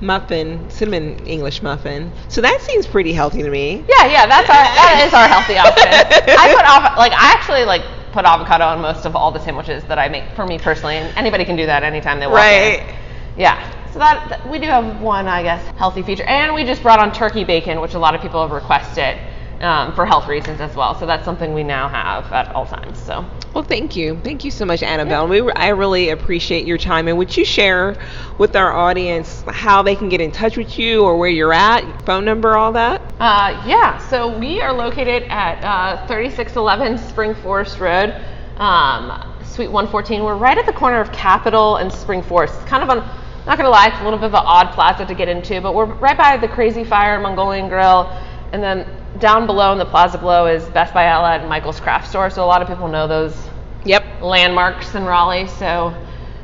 muffin, 0.00 0.68
cinnamon 0.70 1.18
English 1.26 1.62
muffin. 1.62 2.12
So 2.28 2.40
that 2.40 2.60
seems 2.60 2.86
pretty 2.86 3.12
healthy 3.12 3.42
to 3.42 3.50
me. 3.50 3.84
Yeah, 3.88 4.06
yeah, 4.06 4.26
that's 4.26 4.48
our 4.48 4.56
that 4.56 5.04
is 5.06 5.12
our 5.12 5.28
healthy 5.28 5.58
option. 5.58 5.88
I 6.38 6.54
put 6.54 6.64
off 6.64 6.98
like 6.98 7.12
I 7.12 7.32
actually 7.32 7.64
like 7.64 7.82
put 8.12 8.24
avocado 8.24 8.64
on 8.64 8.80
most 8.80 9.04
of 9.04 9.14
all 9.14 9.30
the 9.30 9.40
sandwiches 9.40 9.84
that 9.84 9.98
I 9.98 10.08
make 10.08 10.24
for 10.34 10.46
me 10.46 10.58
personally, 10.58 10.96
and 10.96 11.16
anybody 11.18 11.44
can 11.44 11.56
do 11.56 11.66
that 11.66 11.82
anytime 11.82 12.18
they 12.20 12.26
want. 12.26 12.36
Right. 12.38 12.80
in. 12.80 12.96
Yeah. 13.36 13.90
So 13.92 13.98
that, 13.98 14.28
that- 14.28 14.50
we 14.50 14.58
do 14.58 14.66
have 14.66 15.00
one, 15.00 15.26
I 15.28 15.42
guess, 15.42 15.62
healthy 15.76 16.02
feature, 16.02 16.24
and 16.24 16.54
we 16.54 16.64
just 16.64 16.82
brought 16.82 16.98
on 16.98 17.12
turkey 17.12 17.44
bacon, 17.44 17.80
which 17.80 17.94
a 17.94 17.98
lot 17.98 18.14
of 18.14 18.20
people 18.22 18.40
have 18.42 18.50
requested 18.52 19.18
um, 19.60 19.94
for 19.94 20.04
health 20.04 20.28
reasons 20.28 20.60
as 20.60 20.74
well. 20.76 20.94
So 20.98 21.06
that's 21.06 21.24
something 21.24 21.54
we 21.54 21.62
now 21.62 21.88
have 21.88 22.30
at 22.32 22.54
all 22.54 22.66
times. 22.66 22.98
So 22.98 23.24
Well, 23.54 23.64
thank 23.64 23.96
you. 23.96 24.20
Thank 24.22 24.44
you 24.44 24.50
so 24.50 24.64
much, 24.64 24.82
Annabelle. 24.82 25.26
We, 25.28 25.40
I 25.52 25.68
really 25.68 26.10
appreciate 26.10 26.66
your 26.66 26.78
time. 26.78 27.08
And 27.08 27.16
would 27.18 27.36
you 27.36 27.44
share 27.44 27.96
with 28.38 28.54
our 28.54 28.72
audience 28.72 29.42
how 29.48 29.82
they 29.82 29.96
can 29.96 30.08
get 30.08 30.20
in 30.20 30.30
touch 30.30 30.56
with 30.56 30.78
you 30.78 31.02
or 31.04 31.16
where 31.16 31.30
you're 31.30 31.52
at, 31.52 32.04
phone 32.04 32.24
number, 32.24 32.56
all 32.56 32.72
that? 32.72 33.00
Uh, 33.18 33.62
yeah, 33.66 33.98
so 34.08 34.36
we 34.38 34.60
are 34.60 34.72
located 34.72 35.22
at 35.24 35.64
uh, 35.64 36.06
3611 36.06 36.98
Spring 37.08 37.34
Forest 37.34 37.78
Road, 37.78 38.10
um, 38.58 39.34
Suite 39.42 39.70
114. 39.70 40.22
We're 40.22 40.36
right 40.36 40.58
at 40.58 40.66
the 40.66 40.72
corner 40.72 41.00
of 41.00 41.10
Capital 41.12 41.76
and 41.76 41.90
Spring 41.90 42.22
Forest. 42.22 42.54
It's 42.56 42.68
kind 42.68 42.82
of 42.82 42.90
on, 42.90 42.98
not 43.46 43.56
gonna 43.56 43.70
lie, 43.70 43.88
it's 43.88 44.00
a 44.00 44.04
little 44.04 44.18
bit 44.18 44.26
of 44.26 44.34
an 44.34 44.42
odd 44.44 44.74
plaza 44.74 45.06
to 45.06 45.14
get 45.14 45.28
into, 45.28 45.60
but 45.62 45.74
we're 45.74 45.86
right 45.86 46.16
by 46.16 46.36
the 46.36 46.48
Crazy 46.48 46.84
Fire 46.84 47.18
Mongolian 47.20 47.68
Grill, 47.68 48.10
and 48.52 48.62
then 48.62 48.86
down 49.18 49.46
below 49.46 49.72
in 49.72 49.78
the 49.78 49.84
plaza 49.86 50.18
below 50.18 50.46
is 50.46 50.64
Best 50.70 50.94
Buy 50.94 51.06
Outlet 51.06 51.40
and 51.40 51.48
Michael's 51.48 51.80
Craft 51.80 52.08
Store. 52.08 52.30
So 52.30 52.44
a 52.44 52.46
lot 52.46 52.62
of 52.62 52.68
people 52.68 52.88
know 52.88 53.06
those 53.06 53.36
Yep. 53.84 54.04
landmarks 54.20 54.94
in 54.94 55.04
Raleigh. 55.04 55.46
So 55.46 55.94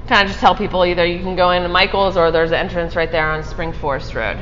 kind 0.07 0.23
of 0.23 0.29
just 0.29 0.41
tell 0.41 0.55
people 0.55 0.85
either 0.85 1.05
you 1.05 1.21
can 1.21 1.37
go 1.37 1.51
into 1.51 1.69
Michael's 1.69 2.17
or 2.17 2.31
there's 2.31 2.51
an 2.51 2.59
entrance 2.59 2.97
right 2.97 3.11
there 3.11 3.31
on 3.31 3.43
Spring 3.43 3.73
Forest 3.73 4.15
Road. 4.15 4.39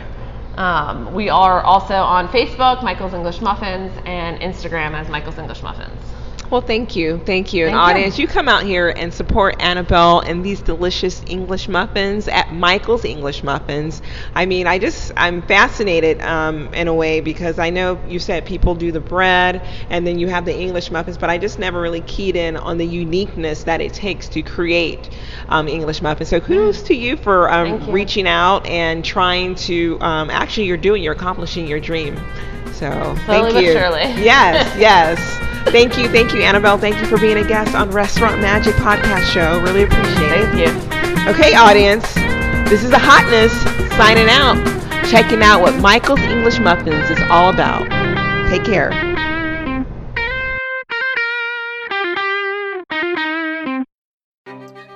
Um, 0.57 1.15
we 1.15 1.29
are 1.31 1.63
also 1.63 1.95
on 1.95 2.29
Facebook, 2.29 2.83
Michael's 2.83 3.15
English 3.15 3.41
Muffins, 3.41 3.93
and 4.05 4.41
Instagram 4.41 4.93
as 4.93 5.09
Michael's 5.09 5.39
English 5.39 5.63
Muffins. 5.63 6.03
Well, 6.51 6.61
thank 6.61 6.97
you. 6.97 7.19
Thank 7.25 7.53
you. 7.53 7.67
Thank 7.67 7.75
you. 7.75 7.79
audience, 7.79 8.19
you 8.19 8.27
come 8.27 8.49
out 8.49 8.65
here 8.65 8.89
and 8.89 9.15
support 9.15 9.55
Annabelle 9.61 10.19
and 10.19 10.45
these 10.45 10.61
delicious 10.61 11.23
English 11.29 11.69
muffins 11.69 12.27
at 12.27 12.53
Michael's 12.53 13.05
English 13.05 13.45
Muffins. 13.45 14.03
I 14.35 14.47
mean, 14.47 14.67
I 14.67 14.81
just, 14.81 15.13
I'm 15.17 15.43
fascinated 15.43 16.21
um, 16.23 16.75
in 16.75 16.89
a 16.89 16.95
way 16.95 17.21
because 17.21 17.61
I 17.61 17.71
know 17.71 18.01
you 18.09 18.19
said 18.19 18.47
people 18.47 18.75
do 18.75 18.91
the 18.91 19.01
bread 19.01 19.63
and 19.91 20.05
then 20.05 20.19
you 20.19 20.27
have 20.27 20.45
the 20.45 20.57
English 20.57 20.91
muffins, 20.91 21.17
but 21.17 21.31
I 21.31 21.39
just 21.39 21.61
never 21.61 21.81
really 21.81 22.01
keyed 22.01 22.35
in 22.35 22.57
on 22.57 22.79
the 22.79 22.87
uniqueness 22.87 23.63
that 23.65 23.81
it 23.81 23.95
takes 23.95 24.29
to 24.31 24.43
create 24.43 25.09
um, 25.51 25.69
English 25.69 26.03
muffins. 26.03 26.31
So 26.31 26.41
kudos 26.41 26.83
to 26.83 26.95
you 26.95 27.17
for 27.17 27.49
um, 27.49 27.81
you. 27.81 27.93
reaching 27.93 28.27
out 28.27 28.67
and 28.67 29.05
trying 29.05 29.55
to, 29.55 29.99
um, 30.01 30.31
actually, 30.31 30.67
you're 30.67 30.77
doing, 30.77 31.01
you're 31.01 31.15
accomplishing 31.15 31.69
your 31.69 31.79
dream. 31.79 32.17
So 32.73 32.91
Slowly 33.25 33.53
thank 33.53 33.67
you. 33.67 33.73
surely. 33.73 34.01
Yes, 34.25 34.77
yes. 34.77 35.47
Thank 35.65 35.99
you, 35.99 36.09
thank 36.09 36.33
you, 36.33 36.40
Annabelle. 36.43 36.79
Thank 36.79 37.01
you 37.01 37.07
for 37.07 37.19
being 37.19 37.37
a 37.37 37.45
guest 37.45 37.75
on 37.75 37.91
Restaurant 37.91 38.41
Magic 38.41 38.75
Podcast 38.77 39.25
Show. 39.33 39.61
Really 39.61 39.83
appreciate 39.85 40.33
it. 40.33 40.49
Thank 40.51 41.27
you. 41.27 41.31
Okay, 41.31 41.55
audience, 41.55 42.13
this 42.69 42.83
is 42.83 42.91
the 42.91 42.99
hotness 42.99 43.53
signing 43.97 44.29
out, 44.29 44.57
checking 45.09 45.43
out 45.43 45.61
what 45.61 45.75
Michael's 45.81 46.21
English 46.21 46.59
Muffins 46.59 47.11
is 47.11 47.21
all 47.31 47.51
about. 47.51 47.89
Take 48.49 48.65
care. 48.65 48.91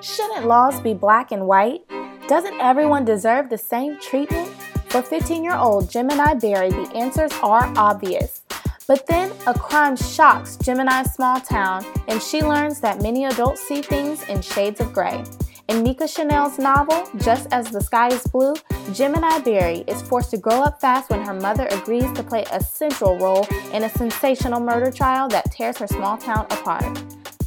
Shouldn't 0.01 0.47
laws 0.47 0.81
be 0.81 0.95
black 0.95 1.33
and 1.33 1.47
white? 1.47 1.83
Doesn't 2.29 2.61
everyone 2.61 3.05
deserve 3.05 3.51
the 3.51 3.59
same 3.59 3.99
treatment? 4.01 4.49
For 4.89 5.03
15 5.03 5.43
year 5.43 5.57
old 5.57 5.91
Gemini 5.91 6.35
Berry, 6.35 6.71
the 6.71 6.89
answers 6.95 7.33
are 7.43 7.73
obvious. 7.77 8.44
But 8.87 9.07
then 9.07 9.33
a 9.47 9.55
crime 9.55 9.97
shocks 9.97 10.57
Gemini's 10.57 11.13
small 11.13 11.41
town, 11.41 11.85
and 12.07 12.21
she 12.21 12.43
learns 12.43 12.81
that 12.81 13.01
many 13.01 13.25
adults 13.25 13.63
see 13.63 13.81
things 13.81 14.23
in 14.29 14.43
shades 14.43 14.81
of 14.81 14.93
gray. 14.93 15.25
In 15.69 15.83
Nika 15.83 16.07
Chanel's 16.07 16.59
novel, 16.59 17.09
Just 17.17 17.49
as 17.51 17.71
the 17.71 17.81
Sky 17.81 18.09
is 18.09 18.27
Blue, 18.27 18.55
Gemini 18.93 19.39
Berry 19.39 19.85
is 19.87 20.03
forced 20.03 20.31
to 20.33 20.37
grow 20.37 20.61
up 20.61 20.79
fast 20.79 21.09
when 21.09 21.25
her 21.25 21.33
mother 21.33 21.67
agrees 21.71 22.13
to 22.13 22.23
play 22.23 22.45
a 22.53 22.61
central 22.61 23.19
role 23.19 23.49
in 23.73 23.85
a 23.85 23.89
sensational 23.89 24.61
murder 24.61 24.91
trial 24.91 25.29
that 25.29 25.51
tears 25.51 25.79
her 25.79 25.87
small 25.87 26.19
town 26.19 26.47
apart. 26.51 26.85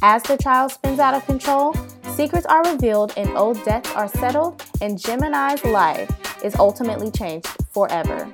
As 0.02 0.24
the 0.24 0.36
trial 0.36 0.68
spins 0.68 0.98
out 0.98 1.14
of 1.14 1.24
control, 1.26 1.74
secrets 2.14 2.46
are 2.46 2.64
revealed 2.64 3.12
and 3.16 3.28
old 3.36 3.64
debts 3.64 3.92
are 3.94 4.08
settled, 4.08 4.64
and 4.80 5.00
Gemini's 5.00 5.64
life 5.64 6.10
is 6.44 6.56
ultimately 6.56 7.12
changed 7.12 7.46
forever. 7.70 8.28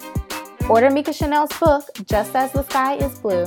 Order 0.68 0.90
Mika 0.90 1.12
Chanel's 1.12 1.50
book, 1.58 1.84
Just 2.08 2.34
As 2.34 2.52
the 2.52 2.62
Sky 2.62 2.96
is 2.96 3.18
Blue. 3.18 3.44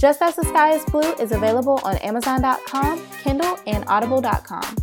Just 0.00 0.22
As 0.22 0.36
the 0.36 0.44
Sky 0.44 0.72
is 0.72 0.84
Blue 0.86 1.12
is 1.16 1.32
available 1.32 1.80
on 1.84 1.96
Amazon.com, 1.98 3.06
Kindle, 3.22 3.58
and 3.66 3.84
Audible.com. 3.88 4.76